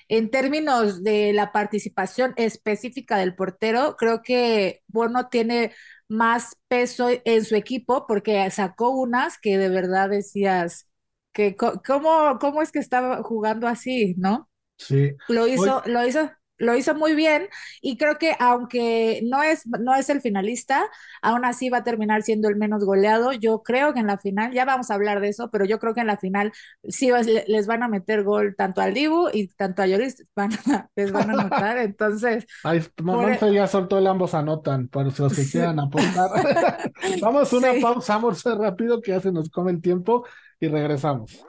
En 0.09 0.31
términos 0.31 1.03
de 1.03 1.33
la 1.33 1.53
participación 1.53 2.33
específica 2.37 3.19
del 3.19 3.35
portero, 3.35 3.97
creo 3.99 4.23
que 4.23 4.83
Bono 4.87 5.29
tiene 5.29 5.73
más 6.09 6.57
peso 6.69 7.09
en 7.25 7.45
su 7.45 7.55
equipo 7.55 8.07
porque 8.07 8.51
sacó 8.51 8.91
unas 8.91 9.39
que 9.39 9.59
de 9.59 9.69
verdad 9.69 10.11
decías 10.11 10.90
que 11.33 11.57
cómo, 11.57 12.39
cómo 12.41 12.63
es 12.63 12.73
que 12.73 12.79
estaba 12.79 13.23
jugando 13.23 13.69
así, 13.69 14.15
¿no? 14.19 14.49
Sí. 14.77 15.13
Lo 15.29 15.47
hizo, 15.47 15.83
lo 15.87 16.07
hizo, 16.07 16.31
lo 16.61 16.77
hizo 16.77 16.95
muy 16.95 17.15
bien 17.15 17.49
y 17.81 17.97
creo 17.97 18.19
que 18.19 18.35
aunque 18.39 19.23
no 19.25 19.43
es, 19.43 19.67
no 19.67 19.95
es 19.95 20.11
el 20.11 20.21
finalista, 20.21 20.85
aún 21.23 21.45
así 21.45 21.71
va 21.71 21.79
a 21.79 21.85
terminar 21.85 22.23
siendo 22.23 22.49
el 22.49 22.57
menos 22.57 22.85
goleado. 22.85 23.33
Yo 23.33 23.63
creo 23.63 23.93
que 23.95 24.01
en 24.01 24.07
la 24.07 24.19
final, 24.19 24.53
ya 24.53 24.65
vamos 24.65 24.91
a 24.91 24.95
hablar 24.95 25.21
de 25.21 25.29
eso, 25.29 25.51
pero 25.51 25.65
yo 25.65 25.79
creo 25.79 25.95
que 25.95 26.01
en 26.01 26.07
la 26.07 26.19
final 26.19 26.53
sí 26.85 27.11
les 27.47 27.67
van 27.67 27.83
a 27.83 27.89
meter 27.89 28.23
gol 28.23 28.55
tanto 28.57 28.81
al 28.83 28.95
Dibu 28.95 29.29
y 29.33 29.49
tanto 29.49 29.83
a 29.83 29.87
Lloris 29.87 30.25
van 30.37 30.51
les 30.95 31.13
van 31.13 31.31
a 31.31 31.33
anotar. 31.33 31.79
Entonces, 31.79 32.47
Ahí, 32.63 32.79
e 32.79 33.53
ya 33.55 33.67
soltó 33.67 33.99
el 33.99 34.07
ambos 34.07 34.35
anotan, 34.35 34.89
para 34.89 35.11
los 35.17 35.35
que 35.35 35.47
quieran 35.51 35.81
aportar. 35.81 36.31
vamos 37.23 37.53
a 37.53 37.57
una 37.57 37.73
pausa, 37.81 38.15
amor, 38.15 38.37
rápido 38.59 39.01
que 39.01 39.13
ya 39.13 39.21
se 39.21 39.33
nos 39.33 39.49
come 39.51 39.71
el 39.71 39.81
tiempo 39.81 40.25
y 40.61 40.69
regresamos. 40.69 41.45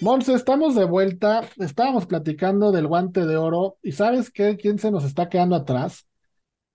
Monse, 0.00 0.34
estamos 0.34 0.74
de 0.74 0.84
vuelta. 0.84 1.42
Estábamos 1.58 2.06
platicando 2.06 2.72
del 2.72 2.86
guante 2.86 3.26
de 3.26 3.36
oro. 3.36 3.76
¿Y 3.82 3.92
sabes 3.92 4.30
qué? 4.30 4.56
¿Quién 4.56 4.78
se 4.78 4.90
nos 4.90 5.04
está 5.04 5.28
quedando 5.28 5.56
atrás? 5.56 6.06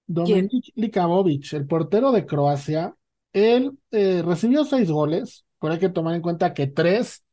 Dominik 0.05 0.71
Likabovic, 0.75 1.53
el 1.53 1.67
portero 1.67 2.11
de 2.11 2.25
Croacia. 2.25 2.95
Él 3.31 3.77
eh, 3.91 4.23
recibió 4.25 4.65
seis 4.65 4.89
goles, 4.89 5.45
pero 5.61 5.73
hay 5.73 5.79
que 5.79 5.89
tomar 5.89 6.15
en 6.15 6.21
cuenta 6.21 6.53
que 6.53 6.67
tres 6.67 7.23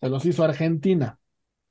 se 0.00 0.08
los 0.08 0.24
hizo 0.24 0.42
Argentina, 0.42 1.18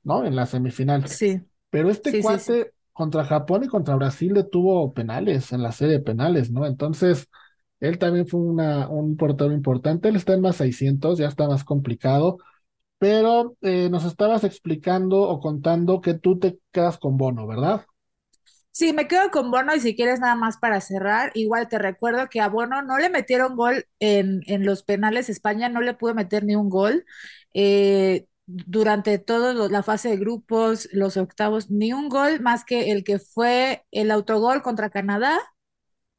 ¿no? 0.04 0.24
En 0.24 0.36
la 0.36 0.46
semifinal. 0.46 1.08
Sí. 1.08 1.40
Pero 1.70 1.90
este 1.90 2.22
cuate 2.22 2.72
contra 2.92 3.24
Japón 3.24 3.64
y 3.64 3.68
contra 3.68 3.96
Brasil 3.96 4.34
le 4.34 4.44
tuvo 4.44 4.92
penales 4.92 5.52
en 5.52 5.62
la 5.62 5.72
serie 5.72 5.94
de 5.94 6.04
penales, 6.04 6.50
¿no? 6.50 6.64
Entonces, 6.66 7.28
él 7.82 7.98
también 7.98 8.26
fue 8.26 8.40
una, 8.40 8.88
un 8.88 9.16
portero 9.18 9.52
importante. 9.52 10.08
Él 10.08 10.16
está 10.16 10.34
en 10.34 10.42
más 10.42 10.56
600, 10.56 11.18
ya 11.18 11.28
está 11.28 11.48
más 11.48 11.64
complicado 11.64 12.38
pero 12.98 13.56
eh, 13.62 13.90
nos 13.90 14.04
estabas 14.04 14.44
explicando 14.44 15.22
o 15.22 15.40
contando 15.40 16.00
que 16.00 16.14
tú 16.14 16.38
te 16.38 16.58
quedas 16.72 16.98
con 16.98 17.16
Bono, 17.16 17.46
¿verdad? 17.46 17.84
Sí, 18.70 18.92
me 18.94 19.06
quedo 19.06 19.30
con 19.30 19.50
Bono 19.50 19.74
y 19.74 19.80
si 19.80 19.94
quieres 19.94 20.20
nada 20.20 20.34
más 20.34 20.56
para 20.56 20.80
cerrar, 20.80 21.30
igual 21.34 21.68
te 21.68 21.78
recuerdo 21.78 22.28
que 22.30 22.40
a 22.40 22.48
Bono 22.48 22.80
no 22.82 22.98
le 22.98 23.10
metieron 23.10 23.54
gol 23.56 23.86
en, 24.00 24.40
en 24.46 24.64
los 24.64 24.82
penales, 24.82 25.28
España 25.28 25.68
no 25.68 25.82
le 25.82 25.94
pudo 25.94 26.14
meter 26.14 26.44
ni 26.44 26.56
un 26.56 26.70
gol. 26.70 27.04
Eh, 27.54 28.26
durante 28.46 29.18
toda 29.18 29.54
la 29.68 29.82
fase 29.82 30.10
de 30.10 30.16
grupos, 30.16 30.88
los 30.92 31.16
octavos, 31.16 31.70
ni 31.70 31.92
un 31.92 32.08
gol 32.08 32.40
más 32.40 32.64
que 32.64 32.90
el 32.92 33.04
que 33.04 33.18
fue 33.18 33.84
el 33.90 34.10
autogol 34.10 34.62
contra 34.62 34.90
Canadá, 34.90 35.38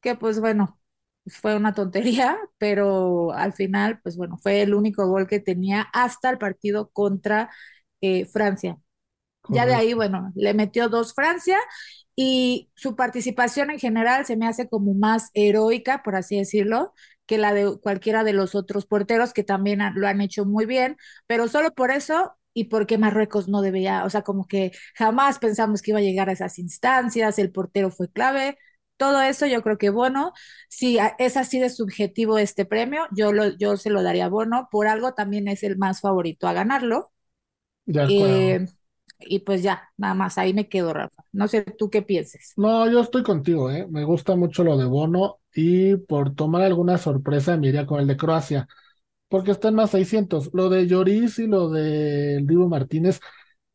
que 0.00 0.14
pues 0.16 0.40
bueno, 0.40 0.80
fue 1.26 1.56
una 1.56 1.74
tontería, 1.74 2.38
pero 2.58 3.32
al 3.32 3.52
final, 3.52 4.00
pues 4.02 4.16
bueno, 4.16 4.38
fue 4.38 4.62
el 4.62 4.74
único 4.74 5.06
gol 5.08 5.26
que 5.28 5.40
tenía 5.40 5.82
hasta 5.92 6.30
el 6.30 6.38
partido 6.38 6.90
contra 6.90 7.50
eh, 8.00 8.26
Francia. 8.26 8.78
Ya 9.48 9.66
de 9.66 9.74
ahí, 9.74 9.92
bueno, 9.94 10.32
le 10.34 10.54
metió 10.54 10.88
dos 10.88 11.14
Francia 11.14 11.58
y 12.16 12.70
su 12.74 12.96
participación 12.96 13.70
en 13.70 13.78
general 13.78 14.24
se 14.26 14.36
me 14.36 14.46
hace 14.46 14.68
como 14.68 14.94
más 14.94 15.30
heroica, 15.34 16.02
por 16.02 16.16
así 16.16 16.38
decirlo, 16.38 16.92
que 17.26 17.38
la 17.38 17.52
de 17.54 17.78
cualquiera 17.80 18.24
de 18.24 18.32
los 18.32 18.54
otros 18.54 18.86
porteros 18.86 19.32
que 19.34 19.44
también 19.44 19.80
lo 19.96 20.06
han 20.08 20.20
hecho 20.20 20.44
muy 20.46 20.64
bien, 20.66 20.96
pero 21.26 21.48
solo 21.48 21.72
por 21.74 21.90
eso 21.90 22.36
y 22.54 22.64
porque 22.64 22.98
Marruecos 22.98 23.48
no 23.48 23.62
debía, 23.62 24.04
o 24.04 24.10
sea, 24.10 24.22
como 24.22 24.46
que 24.46 24.72
jamás 24.94 25.38
pensamos 25.38 25.82
que 25.82 25.90
iba 25.90 25.98
a 25.98 26.02
llegar 26.02 26.28
a 26.28 26.32
esas 26.32 26.58
instancias, 26.58 27.38
el 27.38 27.50
portero 27.52 27.90
fue 27.90 28.10
clave, 28.10 28.56
todo 28.96 29.20
eso 29.22 29.46
yo 29.46 29.62
creo 29.62 29.78
que 29.78 29.90
Bono, 29.90 30.32
si 30.68 30.98
es 31.18 31.36
así 31.36 31.58
de 31.58 31.70
subjetivo 31.70 32.38
este 32.38 32.64
premio, 32.64 33.02
yo, 33.16 33.32
lo, 33.32 33.56
yo 33.56 33.76
se 33.76 33.90
lo 33.90 34.02
daría 34.02 34.26
a 34.26 34.28
Bono, 34.28 34.68
por 34.70 34.86
algo 34.86 35.14
también 35.14 35.48
es 35.48 35.62
el 35.62 35.76
más 35.76 36.00
favorito 36.00 36.46
a 36.46 36.52
ganarlo. 36.52 37.12
Eh, 37.86 38.66
y 39.20 39.40
pues 39.40 39.62
ya, 39.62 39.90
nada 39.96 40.14
más, 40.14 40.38
ahí 40.38 40.54
me 40.54 40.68
quedo, 40.68 40.92
Rafa. 40.92 41.24
No 41.32 41.48
sé 41.48 41.62
tú 41.62 41.90
qué 41.90 42.02
pienses. 42.02 42.52
No, 42.56 42.90
yo 42.90 43.00
estoy 43.00 43.22
contigo, 43.22 43.70
¿eh? 43.70 43.86
Me 43.90 44.04
gusta 44.04 44.36
mucho 44.36 44.64
lo 44.64 44.76
de 44.76 44.84
Bono 44.84 45.40
y 45.54 45.96
por 45.96 46.34
tomar 46.34 46.62
alguna 46.62 46.98
sorpresa 46.98 47.56
me 47.56 47.68
iría 47.68 47.86
con 47.86 48.00
el 48.00 48.06
de 48.06 48.16
Croacia, 48.16 48.68
porque 49.28 49.50
están 49.50 49.74
más 49.74 49.90
600. 49.90 50.50
Lo 50.52 50.68
de 50.68 50.86
Lloris 50.86 51.38
y 51.38 51.46
lo 51.46 51.70
de 51.70 52.40
Divo 52.44 52.68
Martínez 52.68 53.20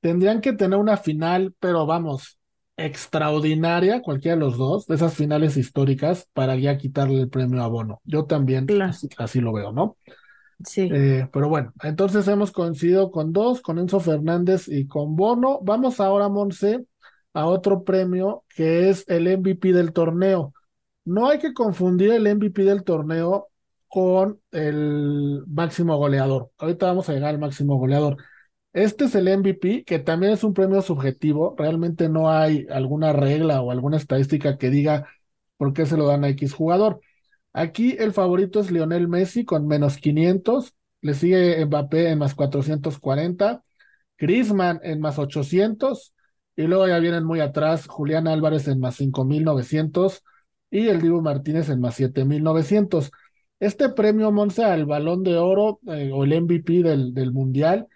tendrían 0.02 0.42
que 0.42 0.54
tener 0.54 0.80
una 0.80 0.98
final, 0.98 1.54
pero 1.60 1.86
vamos, 1.86 2.39
extraordinaria, 2.86 4.02
cualquiera 4.02 4.36
de 4.36 4.42
los 4.42 4.58
dos, 4.58 4.88
de 4.88 4.96
esas 4.96 5.14
finales 5.14 5.58
históricas, 5.58 6.28
para 6.34 6.56
ya 6.56 6.78
quitarle 6.78 7.22
el 7.22 7.30
premio 7.30 7.64
a 7.64 7.68
Bono. 7.68 8.02
Yo 8.04 8.26
también 8.26 8.68
así, 9.18 9.40
lo 9.40 9.54
veo, 9.54 9.72
¿no? 9.72 9.98
Sí. 10.64 10.90
Eh, 10.92 11.28
pero 11.32 11.48
bueno, 11.48 11.74
entonces 11.84 12.28
hemos 12.28 12.52
coincidido 12.52 13.12
con 13.12 13.32
dos, 13.32 13.62
con 13.62 13.80
Enzo 13.80 14.00
Fernández 14.00 14.68
y 14.68 14.88
con 14.88 15.16
Bono. 15.16 15.60
Vamos 15.62 16.00
ahora, 16.00 16.30
Monse, 16.30 16.86
a 17.34 17.46
otro 17.46 17.84
premio 17.84 18.44
que 18.56 18.90
es 18.90 19.06
el 19.08 19.28
MVP 19.28 19.74
del 19.74 19.94
torneo. 19.94 20.54
No 21.06 21.30
hay 21.30 21.40
que 21.40 21.54
confundir 21.54 22.12
el 22.12 22.36
MVP 22.36 22.64
del 22.64 22.84
torneo 22.84 23.48
con 23.88 24.40
el 24.52 25.44
máximo 25.48 25.98
goleador. 25.98 26.52
Ahorita 26.58 26.86
vamos 26.88 27.10
a 27.10 27.14
llegar 27.14 27.30
al 27.32 27.40
máximo 27.40 27.78
goleador. 27.78 28.18
Este 28.74 29.06
es 29.06 29.16
el 29.16 29.28
MVP, 29.28 29.84
que 29.84 30.00
también 30.00 30.34
es 30.34 30.44
un 30.44 30.54
premio 30.54 30.82
subjetivo. 30.82 31.56
Realmente 31.58 32.08
no 32.08 32.30
hay 32.32 32.68
alguna 32.70 33.14
regla 33.14 33.62
o 33.62 33.72
alguna 33.72 33.98
estadística 33.98 34.58
que 34.58 34.70
diga 34.70 35.08
por 35.58 35.74
qué 35.74 35.86
se 35.86 35.98
lo 35.98 36.08
dan 36.08 36.24
a 36.24 36.30
X 36.30 36.54
jugador. 36.54 37.02
Aquí 37.54 37.96
el 38.00 38.14
favorito 38.14 38.60
es 38.60 38.72
Lionel 38.72 39.08
Messi 39.08 39.44
con 39.46 39.68
menos 39.68 39.98
500, 39.98 40.76
le 41.02 41.14
sigue 41.16 41.66
Mbappé 41.66 42.10
en 42.12 42.20
más 42.20 42.36
440, 42.36 43.64
Griezmann 44.18 44.80
en 44.84 45.00
más 45.02 45.18
800, 45.20 46.14
y 46.56 46.64
luego 46.64 46.88
ya 46.88 47.00
vienen 47.00 47.24
muy 47.26 47.40
atrás 47.40 47.88
Julián 47.88 48.28
Álvarez 48.28 48.68
en 48.68 48.80
más 48.80 48.96
5900 48.96 50.24
y 50.70 50.88
el 50.90 51.02
Dibu 51.02 51.22
Martínez 51.22 51.70
en 51.70 51.80
más 51.82 51.96
7900. 51.96 53.12
Este 53.60 53.90
premio, 53.90 54.32
Monza, 54.32 54.72
al 54.74 54.86
Balón 54.86 55.24
de 55.24 55.38
Oro 55.38 55.80
eh, 55.88 56.12
o 56.14 56.24
el 56.24 56.42
MVP 56.42 56.84
del, 56.84 57.14
del 57.14 57.32
Mundial, 57.34 57.88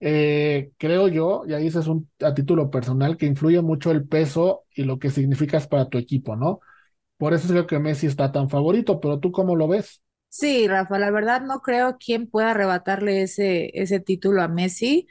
eh, 0.00 0.72
creo 0.78 1.08
yo, 1.08 1.44
y 1.46 1.54
ahí 1.54 1.66
ese 1.68 1.80
es 1.80 1.86
un 1.86 2.10
a 2.20 2.34
título 2.34 2.70
personal, 2.70 3.16
que 3.16 3.26
influye 3.26 3.60
mucho 3.62 3.90
el 3.90 4.06
peso 4.08 4.64
y 4.74 4.84
lo 4.84 4.98
que 4.98 5.10
significas 5.10 5.66
para 5.68 5.88
tu 5.88 5.98
equipo, 5.98 6.36
¿no? 6.36 6.60
Por 7.18 7.34
eso 7.34 7.48
creo 7.48 7.66
que 7.66 7.78
Messi 7.80 8.06
está 8.08 8.32
tan 8.32 8.50
favorito, 8.50 9.00
pero 9.00 9.20
¿tú 9.20 9.32
cómo 9.32 9.56
lo 9.56 9.68
ves? 9.68 10.02
Sí, 10.28 10.68
Rafa, 10.68 10.98
la 10.98 11.10
verdad 11.10 11.40
no 11.42 11.60
creo 11.62 11.96
quien 11.98 12.26
pueda 12.28 12.50
arrebatarle 12.50 13.22
ese, 13.22 13.70
ese 13.80 14.00
título 14.00 14.42
a 14.42 14.48
Messi, 14.48 15.06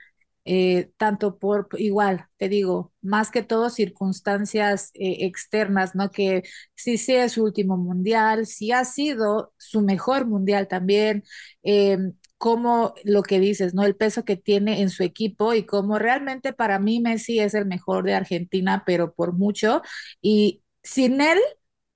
eh, 0.45 0.91
tanto 0.97 1.39
por, 1.39 1.67
igual, 1.79 2.27
te 2.37 2.47
digo, 2.47 2.93
más 3.01 3.31
que 3.31 3.41
todo 3.41 3.71
circunstancias 3.71 4.91
eh, 4.93 5.25
externas, 5.25 5.95
¿no? 5.95 6.11
Que 6.11 6.43
si 6.75 6.97
sea 6.99 7.27
su 7.29 7.43
último 7.43 7.75
mundial, 7.77 8.45
si 8.45 8.71
ha 8.71 8.85
sido 8.85 9.51
su 9.57 9.81
mejor 9.81 10.27
mundial 10.27 10.67
también, 10.67 11.23
eh, 11.63 11.97
como 12.37 12.93
lo 13.03 13.23
que 13.23 13.39
dices, 13.39 13.73
¿no? 13.73 13.83
El 13.83 13.95
peso 13.95 14.25
que 14.25 14.35
tiene 14.37 14.81
en 14.81 14.89
su 14.89 15.03
equipo 15.03 15.53
y 15.53 15.65
como 15.65 15.99
realmente 15.99 16.53
para 16.53 16.79
mí 16.79 16.99
Messi 16.99 17.39
es 17.39 17.53
el 17.53 17.65
mejor 17.65 18.03
de 18.05 18.13
Argentina, 18.15 18.83
pero 18.85 19.13
por 19.13 19.33
mucho. 19.33 19.81
Y 20.21 20.63
sin 20.83 21.21
él, 21.21 21.39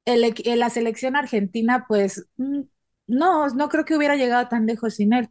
el, 0.05 0.33
la 0.59 0.69
selección 0.69 1.15
argentina, 1.15 1.85
pues 1.87 2.25
mm, 2.37 2.61
no, 3.07 3.47
no 3.49 3.69
creo 3.69 3.85
que 3.85 3.95
hubiera 3.95 4.15
llegado 4.15 4.47
tan 4.47 4.65
lejos 4.65 4.95
sin 4.95 5.13
él. 5.13 5.29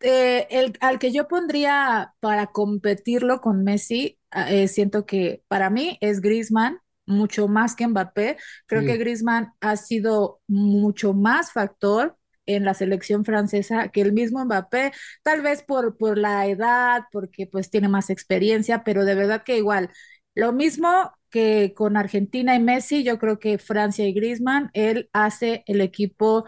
Eh, 0.00 0.46
el, 0.50 0.76
al 0.80 0.98
que 0.98 1.12
yo 1.12 1.28
pondría 1.28 2.14
para 2.20 2.48
competirlo 2.48 3.40
con 3.40 3.64
Messi, 3.64 4.18
ah, 4.30 4.50
eh, 4.50 4.68
siento 4.68 5.06
que 5.06 5.42
para 5.48 5.70
mí 5.70 5.98
es 6.00 6.20
Griezmann, 6.20 6.80
mucho 7.06 7.48
más 7.48 7.74
que 7.76 7.86
Mbappé. 7.86 8.36
Creo 8.66 8.82
que 8.84 8.96
Griezmann 8.98 9.52
ha 9.60 9.76
sido 9.76 10.40
mucho 10.48 11.14
más 11.14 11.52
factor 11.52 12.16
en 12.46 12.64
la 12.64 12.74
selección 12.74 13.24
francesa 13.24 13.88
que 13.88 14.00
el 14.02 14.12
mismo 14.12 14.44
Mbappé, 14.44 14.92
tal 15.22 15.42
vez 15.42 15.62
por, 15.62 15.96
por 15.96 16.18
la 16.18 16.46
edad, 16.46 17.04
porque 17.12 17.46
pues 17.46 17.70
tiene 17.70 17.88
más 17.88 18.10
experiencia, 18.10 18.84
pero 18.84 19.04
de 19.04 19.14
verdad 19.14 19.42
que 19.44 19.56
igual, 19.58 19.90
lo 20.34 20.52
mismo 20.52 21.12
que 21.30 21.74
con 21.74 21.96
Argentina 21.96 22.54
y 22.54 22.60
Messi, 22.60 23.04
yo 23.04 23.18
creo 23.18 23.38
que 23.38 23.58
Francia 23.58 24.06
y 24.06 24.12
Griezmann, 24.14 24.70
él 24.74 25.10
hace 25.12 25.62
el 25.66 25.80
equipo 25.80 26.44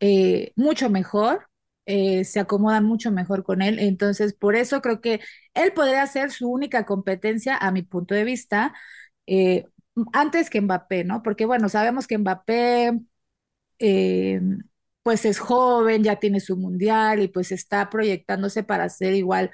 eh, 0.00 0.52
mucho 0.56 0.90
mejor, 0.90 1.48
eh, 1.86 2.24
se 2.24 2.40
acomodan 2.40 2.84
mucho 2.84 3.10
mejor 3.12 3.42
con 3.44 3.62
él, 3.62 3.78
entonces 3.78 4.34
por 4.34 4.56
eso 4.56 4.80
creo 4.82 5.00
que 5.00 5.20
él 5.54 5.72
podría 5.72 6.06
ser 6.06 6.30
su 6.30 6.50
única 6.50 6.86
competencia 6.86 7.56
a 7.56 7.72
mi 7.72 7.82
punto 7.82 8.14
de 8.14 8.24
vista. 8.24 8.74
Eh, 9.26 9.66
antes 10.12 10.50
que 10.50 10.60
Mbappé, 10.60 11.04
¿no? 11.04 11.22
Porque 11.22 11.44
bueno, 11.46 11.68
sabemos 11.68 12.06
que 12.06 12.18
Mbappé 12.18 13.00
eh, 13.78 14.40
pues 15.10 15.24
es 15.24 15.40
joven, 15.40 16.04
ya 16.04 16.20
tiene 16.20 16.38
su 16.38 16.56
mundial 16.56 17.20
y 17.20 17.26
pues 17.28 17.50
está 17.50 17.90
proyectándose 17.90 18.62
para 18.62 18.88
ser 18.88 19.12
igual 19.14 19.50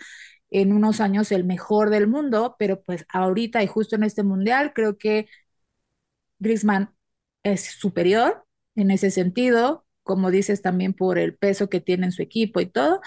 en 0.51 0.71
unos 0.75 1.01
años 1.01 1.33
el 1.33 1.45
mejor 1.45 1.89
del 1.89 2.09
mundo, 2.09 2.57
pero 2.59 2.83
pues 2.83 3.07
ahorita 3.11 3.63
y 3.63 3.67
justo 3.67 3.97
en 3.97 4.03
este 4.03 4.23
mundial 4.23 4.73
creo 4.75 4.99
que 4.99 5.29
Griezmann 6.39 6.91
es 7.43 7.65
superior 7.65 8.45
en 8.75 8.91
ese 8.91 9.11
sentido, 9.11 9.87
como 10.03 10.31
dices 10.31 10.63
también 10.63 10.93
por 10.95 11.19
el 11.19 11.37
peso 11.37 11.69
que 11.69 11.81
tiene 11.81 12.07
en 12.07 12.13
su 12.13 12.23
equipo 12.23 12.61
y 12.61 12.67
todo. 12.67 13.01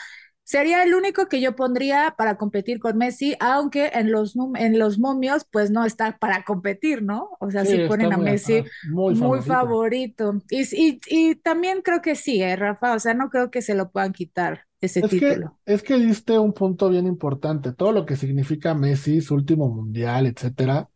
Sería 0.49 0.81
el 0.81 0.95
único 0.95 1.27
que 1.27 1.41
yo 1.41 1.55
pondría 1.55 2.15
para 2.17 2.35
competir 2.35 2.79
con 2.79 2.97
Messi, 2.97 3.35
aunque 3.39 3.91
en 3.93 4.11
los, 4.11 4.35
en 4.55 4.79
los 4.79 4.97
momios 4.97 5.45
pues 5.45 5.69
no 5.69 5.85
está 5.85 6.17
para 6.17 6.43
competir, 6.43 7.03
¿no? 7.03 7.29
O 7.39 7.51
sea, 7.51 7.65
si 7.65 7.87
ponen 7.87 8.13
a 8.13 8.17
Messi 8.17 8.63
muy, 8.89 9.13
favorito. 9.43 10.41
Y, 10.49 10.99
y, 11.05 11.35
también 11.35 11.83
creo 11.83 12.01
que 12.01 12.15
sí, 12.15 12.41
¿eh, 12.41 12.55
Rafa? 12.55 12.95
O 12.95 12.99
sea, 12.99 13.13
no 13.13 13.29
creo 13.29 13.51
que 13.51 13.61
se 13.61 13.75
lo 13.75 13.91
puedan 13.91 14.11
quitar 14.11 14.65
ese 14.81 15.03
título. 15.03 15.59
es 15.67 15.83
que 15.83 15.99
diste 15.99 16.39
un 16.39 16.53
punto 16.53 16.89
bien 16.89 17.05
importante, 17.05 17.71
todo 17.71 17.91
lo 17.91 18.07
que 18.07 18.15
significa 18.15 18.73
Messi, 18.73 19.21
su 19.21 19.35
último 19.35 19.69
mundial, 19.69 20.25
etcétera. 20.25 20.89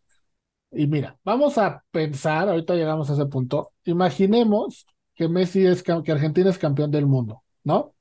Y 0.72 0.88
mira, 0.88 1.20
vamos 1.24 1.60
a 1.60 1.84
pensar, 1.92 2.50
ahorita 2.50 2.74
llegamos 2.74 3.08
a 3.12 3.14
ese 3.14 3.28
punto, 3.28 3.72
imaginemos 3.84 4.88
que 5.14 5.28
Messi 5.28 5.64
es, 5.64 5.84
que 5.84 5.92
Argentina 5.92 6.50
es 6.50 6.58
campeón 6.58 6.90
del 6.90 7.06
mundo, 7.06 7.44
¿no? 7.64 7.93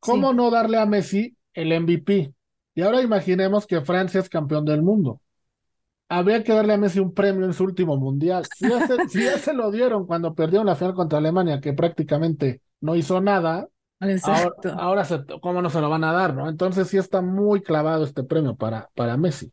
¿Cómo 0.00 0.32
no 0.32 0.50
darle 0.50 0.78
a 0.78 0.86
Messi 0.86 1.36
el 1.54 1.78
MVP? 1.80 2.32
Y 2.74 2.82
ahora 2.82 3.02
imaginemos 3.02 3.66
que 3.66 3.80
Francia 3.80 4.20
es 4.20 4.28
campeón 4.28 4.64
del 4.64 4.82
mundo. 4.82 5.20
Habría 6.08 6.44
que 6.44 6.52
darle 6.52 6.74
a 6.74 6.78
Messi 6.78 7.00
un 7.00 7.12
premio 7.12 7.44
en 7.46 7.52
su 7.52 7.64
último 7.64 7.96
mundial. 7.96 8.44
Si 8.54 8.68
ya 8.68 9.38
se, 9.38 9.54
lo 9.54 9.70
dieron 9.70 10.06
cuando 10.06 10.34
perdió 10.34 10.62
la 10.62 10.76
final 10.76 10.94
contra 10.94 11.18
Alemania, 11.18 11.60
que 11.60 11.72
prácticamente 11.72 12.60
no 12.80 12.94
hizo 12.94 13.20
nada, 13.20 13.68
ahora, 14.76 15.04
¿cómo 15.40 15.62
no 15.62 15.70
se 15.70 15.80
lo 15.80 15.88
van 15.88 16.04
a 16.04 16.12
dar, 16.12 16.34
no? 16.34 16.48
Entonces 16.48 16.88
sí 16.88 16.98
está 16.98 17.22
muy 17.22 17.62
clavado 17.62 18.04
este 18.04 18.22
premio 18.22 18.54
para, 18.54 18.90
para 18.94 19.16
Messi. 19.16 19.52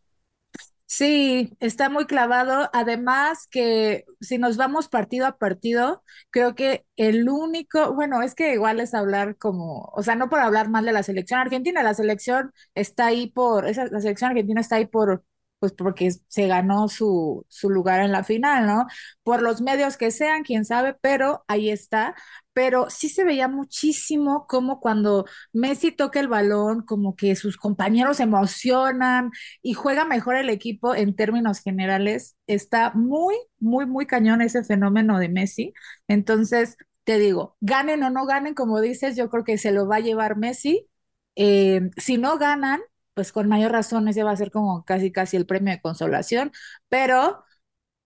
Sí, 0.96 1.58
está 1.60 1.90
muy 1.90 2.06
clavado. 2.06 2.70
Además 2.72 3.48
que 3.50 4.06
si 4.22 4.38
nos 4.38 4.58
vamos 4.58 4.90
partido 4.90 5.26
a 5.26 5.38
partido, 5.38 6.04
creo 6.30 6.54
que 6.54 6.86
el 6.98 7.28
único, 7.30 7.94
bueno, 7.96 8.22
es 8.22 8.36
que 8.36 8.54
igual 8.54 8.80
es 8.80 8.94
hablar 8.94 9.36
como, 9.38 9.90
o 9.96 10.04
sea, 10.04 10.14
no 10.16 10.30
por 10.30 10.40
hablar 10.40 10.70
mal 10.70 10.86
de 10.86 10.92
la 10.92 11.02
selección 11.02 11.40
argentina, 11.40 11.82
la 11.82 11.96
selección 11.96 12.54
está 12.76 13.08
ahí 13.08 13.28
por, 13.32 13.68
esa, 13.68 13.86
la 13.88 14.02
selección 14.02 14.32
argentina 14.32 14.62
está 14.62 14.76
ahí 14.76 14.86
por, 14.86 15.24
pues 15.64 15.72
porque 15.74 16.12
se 16.28 16.48
ganó 16.48 16.90
su, 16.90 17.46
su 17.48 17.70
lugar 17.70 18.02
en 18.02 18.12
la 18.12 18.26
final, 18.26 18.66
¿no? 18.68 18.86
Por 19.24 19.42
los 19.42 19.62
medios 19.62 19.96
que 19.96 20.12
sean, 20.12 20.44
quién 20.44 20.66
sabe, 20.66 20.94
pero 21.02 21.46
ahí 21.48 21.70
está 21.70 22.16
pero 22.54 22.90
sí 22.90 23.08
se 23.10 23.24
veía 23.24 23.48
muchísimo 23.48 24.46
como 24.48 24.80
cuando 24.82 25.26
Messi 25.54 25.92
toca 25.92 26.20
el 26.20 26.28
balón, 26.28 26.82
como 26.86 27.16
que 27.16 27.36
sus 27.38 27.58
compañeros 27.58 28.20
emocionan 28.20 29.32
y 29.62 29.74
juega 29.74 30.06
mejor 30.06 30.36
el 30.36 30.50
equipo 30.50 30.94
en 30.96 31.16
términos 31.16 31.60
generales. 31.62 32.36
Está 32.48 32.92
muy, 32.94 33.36
muy, 33.60 33.86
muy 33.86 34.06
cañón 34.06 34.42
ese 34.42 34.64
fenómeno 34.64 35.18
de 35.20 35.30
Messi. 35.30 35.74
Entonces, 36.10 36.78
te 37.06 37.18
digo, 37.20 37.56
ganen 37.62 38.04
o 38.04 38.10
no 38.10 38.26
ganen, 38.26 38.54
como 38.54 38.82
dices, 38.82 39.16
yo 39.16 39.30
creo 39.30 39.44
que 39.46 39.58
se 39.58 39.72
lo 39.72 39.88
va 39.88 39.96
a 39.98 40.00
llevar 40.02 40.38
Messi. 40.38 40.88
Eh, 41.36 41.90
si 41.98 42.18
no 42.18 42.38
ganan, 42.38 42.82
pues 43.14 43.32
con 43.32 43.48
mayor 43.50 43.72
razón 43.72 44.08
ese 44.08 44.24
va 44.24 44.32
a 44.32 44.36
ser 44.36 44.52
como 44.52 44.84
casi, 44.86 45.12
casi 45.12 45.38
el 45.38 45.46
premio 45.46 45.74
de 45.74 45.82
consolación, 45.82 46.52
pero 46.90 47.44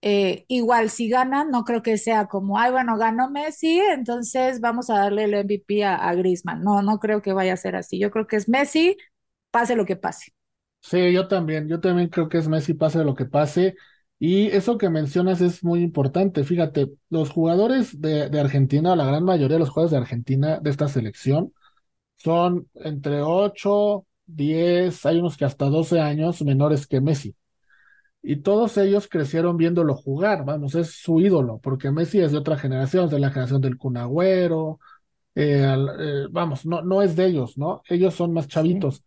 eh, 0.02 0.46
igual, 0.48 0.90
si 0.90 1.10
ganan, 1.10 1.52
no 1.52 1.64
creo 1.66 1.82
que 1.84 1.98
sea 1.98 2.28
como, 2.28 2.60
ay, 2.60 2.72
bueno, 2.72 2.98
ganó 2.98 3.30
Messi, 3.30 3.80
entonces 3.80 4.62
vamos 4.62 4.90
a 4.90 5.00
darle 5.00 5.26
el 5.26 5.34
MVP 5.34 5.84
a, 5.86 5.96
a. 6.10 6.16
No, 6.58 6.82
no 6.84 7.00
creo 7.00 7.22
que 7.22 7.34
vaya 7.34 7.54
a 7.54 7.58
ser 7.58 7.76
así. 7.76 8.00
Yo 8.00 8.12
creo 8.12 8.28
que 8.28 8.36
es 8.38 8.48
Messi, 8.50 8.98
pase 9.52 9.76
lo 9.76 9.86
que 9.86 9.96
pase. 9.98 10.34
Sí, 10.82 11.12
yo 11.12 11.28
también, 11.28 11.68
yo 11.68 11.80
también 11.82 12.08
creo 12.10 12.30
que 12.30 12.38
es 12.38 12.48
Messi, 12.48 12.74
pase 12.74 13.04
lo 13.04 13.14
que 13.16 13.26
pase. 13.26 13.76
Y 14.20 14.48
eso 14.48 14.78
que 14.78 14.90
mencionas 14.90 15.42
es 15.42 15.64
muy 15.64 15.82
importante. 15.82 16.44
Fíjate, 16.44 16.92
los 17.10 17.30
jugadores 17.30 18.00
de, 18.02 18.30
de 18.30 18.40
Argentina, 18.40 18.96
la 18.96 19.06
gran 19.06 19.24
mayoría 19.26 19.56
de 19.56 19.60
los 19.60 19.70
jugadores 19.70 19.92
de 19.92 19.98
Argentina 19.98 20.60
de 20.62 20.70
esta 20.70 20.88
selección, 20.88 21.54
son 22.18 22.70
entre 22.76 23.22
8, 23.22 24.06
10, 24.28 25.06
hay 25.06 25.20
unos 25.20 25.38
que 25.38 25.46
hasta 25.46 25.66
12 25.66 26.00
años 26.00 26.42
menores 26.42 26.88
que 26.88 27.02
Messi 27.02 27.36
y 28.22 28.38
todos 28.38 28.78
ellos 28.78 29.08
crecieron 29.08 29.58
viéndolo 29.58 29.96
jugar, 29.96 30.44
vamos, 30.46 30.76
es 30.76 31.02
su 31.02 31.22
ídolo, 31.22 31.60
porque 31.64 31.92
Messi 31.92 32.20
es 32.20 32.32
de 32.34 32.38
otra 32.40 32.58
generación, 32.58 33.06
es 33.06 33.12
de 33.12 33.20
la 33.20 33.30
generación 33.30 33.62
del 33.62 33.78
Cunagüero, 33.78 34.80
eh, 35.36 35.76
eh, 36.00 36.28
vamos, 36.32 36.66
no, 36.66 36.82
no 36.82 37.02
es 37.02 37.16
de 37.16 37.28
ellos, 37.28 37.58
¿no? 37.58 37.84
Ellos 37.90 38.16
son 38.16 38.34
más 38.34 38.48
chavitos. 38.48 39.04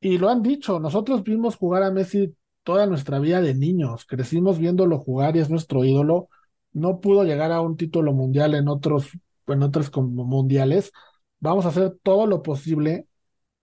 Y 0.00 0.18
lo 0.18 0.28
han 0.30 0.42
dicho, 0.42 0.80
nosotros 0.80 1.24
vimos 1.24 1.56
jugar 1.56 1.82
a 1.82 1.90
Messi 1.90 2.36
toda 2.62 2.86
nuestra 2.86 3.18
vida 3.18 3.40
de 3.40 3.54
niños, 3.54 4.04
crecimos 4.06 4.58
viéndolo 4.58 4.98
jugar 4.98 5.36
y 5.36 5.40
es 5.40 5.50
nuestro 5.50 5.84
ídolo. 5.84 6.28
No 6.72 7.00
pudo 7.00 7.24
llegar 7.24 7.52
a 7.52 7.60
un 7.60 7.76
título 7.76 8.12
mundial 8.12 8.54
en 8.54 8.68
otros, 8.68 9.10
en 9.48 9.62
otros 9.62 9.90
mundiales. 9.96 10.92
Vamos 11.40 11.66
a 11.66 11.70
hacer 11.70 11.96
todo 12.02 12.26
lo 12.26 12.42
posible 12.42 13.08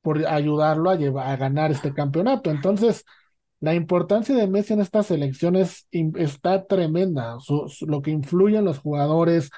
por 0.02 0.26
ayudarlo 0.26 0.90
a, 0.90 0.96
llevar, 0.96 1.28
a 1.28 1.38
ganar 1.38 1.72
este 1.72 1.94
campeonato. 1.94 2.52
Entonces, 2.52 3.06
la 3.60 3.76
importancia 3.76 4.36
de 4.36 4.48
Messi 4.48 4.74
en 4.74 4.82
estas 4.82 5.12
elecciones 5.12 5.88
está 5.92 6.66
tremenda, 6.66 7.38
lo 7.82 8.02
que 8.02 8.12
influyen 8.12 8.66
los 8.66 8.80
jugadores. 8.80 9.50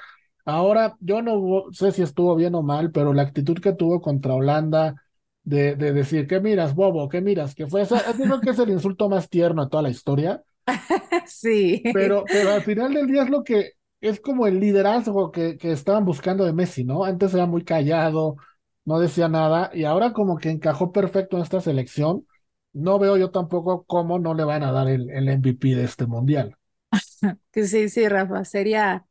Ahora, 0.44 0.96
yo 1.00 1.22
no 1.22 1.66
sé 1.70 1.92
si 1.92 2.02
estuvo 2.02 2.34
bien 2.34 2.54
o 2.54 2.62
mal, 2.62 2.90
pero 2.90 3.12
la 3.12 3.22
actitud 3.22 3.58
que 3.60 3.72
tuvo 3.72 4.00
contra 4.00 4.34
Holanda 4.34 4.96
de, 5.44 5.76
de 5.76 5.92
decir, 5.92 6.26
¿qué 6.26 6.40
miras, 6.40 6.74
bobo? 6.74 7.08
¿Qué 7.08 7.20
miras? 7.20 7.54
Que 7.54 7.66
fue 7.66 7.86
creo 7.86 8.40
que 8.40 8.50
es 8.50 8.58
el 8.58 8.70
insulto 8.70 9.08
más 9.08 9.28
tierno 9.28 9.64
de 9.64 9.70
toda 9.70 9.82
la 9.82 9.90
historia. 9.90 10.42
Sí. 11.26 11.82
Pero, 11.92 12.24
pero 12.26 12.52
al 12.52 12.62
final 12.62 12.94
del 12.94 13.06
día 13.06 13.22
es 13.22 13.30
lo 13.30 13.44
que, 13.44 13.72
es 14.00 14.20
como 14.20 14.46
el 14.46 14.58
liderazgo 14.58 15.30
que, 15.30 15.56
que 15.56 15.70
estaban 15.70 16.04
buscando 16.04 16.44
de 16.44 16.52
Messi, 16.52 16.84
¿no? 16.84 17.04
Antes 17.04 17.32
era 17.34 17.46
muy 17.46 17.64
callado, 17.64 18.36
no 18.84 18.98
decía 19.00 19.28
nada, 19.28 19.70
y 19.74 19.84
ahora 19.84 20.12
como 20.12 20.38
que 20.38 20.50
encajó 20.50 20.92
perfecto 20.92 21.36
en 21.36 21.42
esta 21.42 21.60
selección 21.60 22.26
no 22.72 22.98
veo 22.98 23.16
yo 23.18 23.30
tampoco 23.30 23.84
cómo 23.86 24.18
no 24.18 24.34
le 24.34 24.44
van 24.44 24.62
a 24.62 24.72
dar 24.72 24.88
el, 24.88 25.10
el 25.10 25.28
MVP 25.28 25.74
de 25.76 25.84
este 25.84 26.06
mundial. 26.06 26.56
Sí, 27.54 27.88
sí, 27.88 28.08
Rafa, 28.08 28.44
sería, 28.44 29.06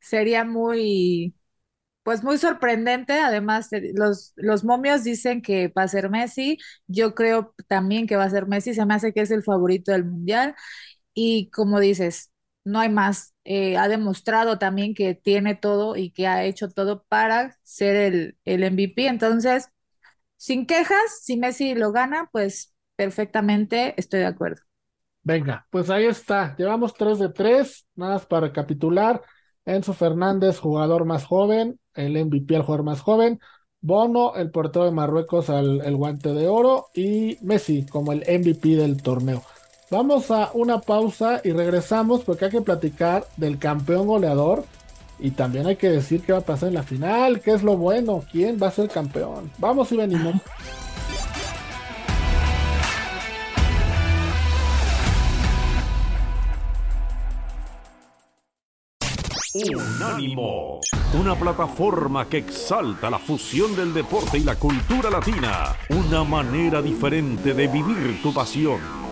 sería 0.00 0.44
muy, 0.44 1.34
pues 2.04 2.24
muy 2.24 2.38
sorprendente. 2.38 3.14
Además, 3.20 3.72
eh, 3.72 3.92
los, 3.94 4.32
los 4.36 4.64
momios 4.64 5.04
dicen 5.04 5.42
que 5.42 5.68
va 5.68 5.84
a 5.84 5.88
ser 5.88 6.10
Messi. 6.10 6.58
Yo 6.88 7.14
creo 7.14 7.54
también 7.68 8.06
que 8.08 8.16
va 8.16 8.24
a 8.24 8.30
ser 8.30 8.46
Messi. 8.48 8.74
Se 8.74 8.86
me 8.86 8.94
hace 8.94 9.12
que 9.14 9.22
es 9.22 9.30
el 9.32 9.44
favorito 9.44 9.92
del 9.92 10.04
mundial. 10.06 10.54
Y 11.14 11.50
como 11.50 11.80
dices, 11.80 12.32
no 12.64 12.80
hay 12.80 12.88
más. 12.88 13.34
Eh, 13.44 13.76
ha 13.76 13.88
demostrado 13.88 14.58
también 14.58 14.94
que 14.94 15.14
tiene 15.14 15.54
todo 15.54 15.96
y 15.96 16.10
que 16.10 16.26
ha 16.26 16.44
hecho 16.44 16.70
todo 16.70 17.04
para 17.08 17.56
ser 17.62 17.96
el, 17.96 18.38
el 18.44 18.64
MVP. 18.64 19.06
Entonces, 19.06 19.68
sin 20.36 20.66
quejas, 20.66 21.20
si 21.22 21.36
Messi 21.36 21.74
lo 21.74 21.92
gana, 21.92 22.28
pues 22.32 22.74
perfectamente, 22.96 23.94
estoy 23.98 24.20
de 24.20 24.26
acuerdo. 24.26 24.62
Venga, 25.22 25.66
pues 25.70 25.88
ahí 25.90 26.04
está. 26.04 26.54
Llevamos 26.56 26.94
3 26.94 27.18
de 27.18 27.30
3, 27.30 27.86
nada 27.94 28.14
más 28.14 28.26
para 28.26 28.48
recapitular. 28.48 29.22
Enzo 29.64 29.94
Fernández, 29.94 30.58
jugador 30.58 31.06
más 31.06 31.24
joven, 31.24 31.80
el 31.94 32.16
MVP, 32.16 32.54
el 32.56 32.62
jugador 32.62 32.84
más 32.84 33.00
joven. 33.00 33.40
Bono, 33.80 34.34
el 34.36 34.50
portero 34.50 34.84
de 34.84 34.90
Marruecos, 34.92 35.48
al 35.50 35.80
el 35.82 35.96
guante 35.96 36.30
de 36.34 36.48
oro. 36.48 36.86
Y 36.94 37.38
Messi 37.42 37.86
como 37.86 38.12
el 38.12 38.22
MVP 38.28 38.76
del 38.76 39.02
torneo. 39.02 39.42
Vamos 39.94 40.28
a 40.32 40.50
una 40.54 40.80
pausa 40.80 41.40
y 41.44 41.52
regresamos 41.52 42.22
porque 42.22 42.46
hay 42.46 42.50
que 42.50 42.60
platicar 42.60 43.28
del 43.36 43.60
campeón 43.60 44.08
goleador. 44.08 44.64
Y 45.20 45.30
también 45.30 45.68
hay 45.68 45.76
que 45.76 45.88
decir 45.88 46.20
qué 46.22 46.32
va 46.32 46.40
a 46.40 46.44
pasar 46.44 46.70
en 46.70 46.74
la 46.74 46.82
final, 46.82 47.40
qué 47.40 47.52
es 47.52 47.62
lo 47.62 47.76
bueno, 47.76 48.24
quién 48.32 48.58
va 48.60 48.66
a 48.66 48.70
ser 48.72 48.88
campeón. 48.88 49.52
Vamos 49.58 49.92
y 49.92 49.96
venimos. 49.96 50.34
Unánimo, 59.54 60.80
una 61.20 61.36
plataforma 61.36 62.28
que 62.28 62.38
exalta 62.38 63.08
la 63.08 63.20
fusión 63.20 63.76
del 63.76 63.94
deporte 63.94 64.38
y 64.38 64.42
la 64.42 64.56
cultura 64.56 65.08
latina, 65.08 65.76
una 65.90 66.24
manera 66.24 66.82
diferente 66.82 67.54
de 67.54 67.68
vivir 67.68 68.20
tu 68.20 68.34
pasión. 68.34 69.03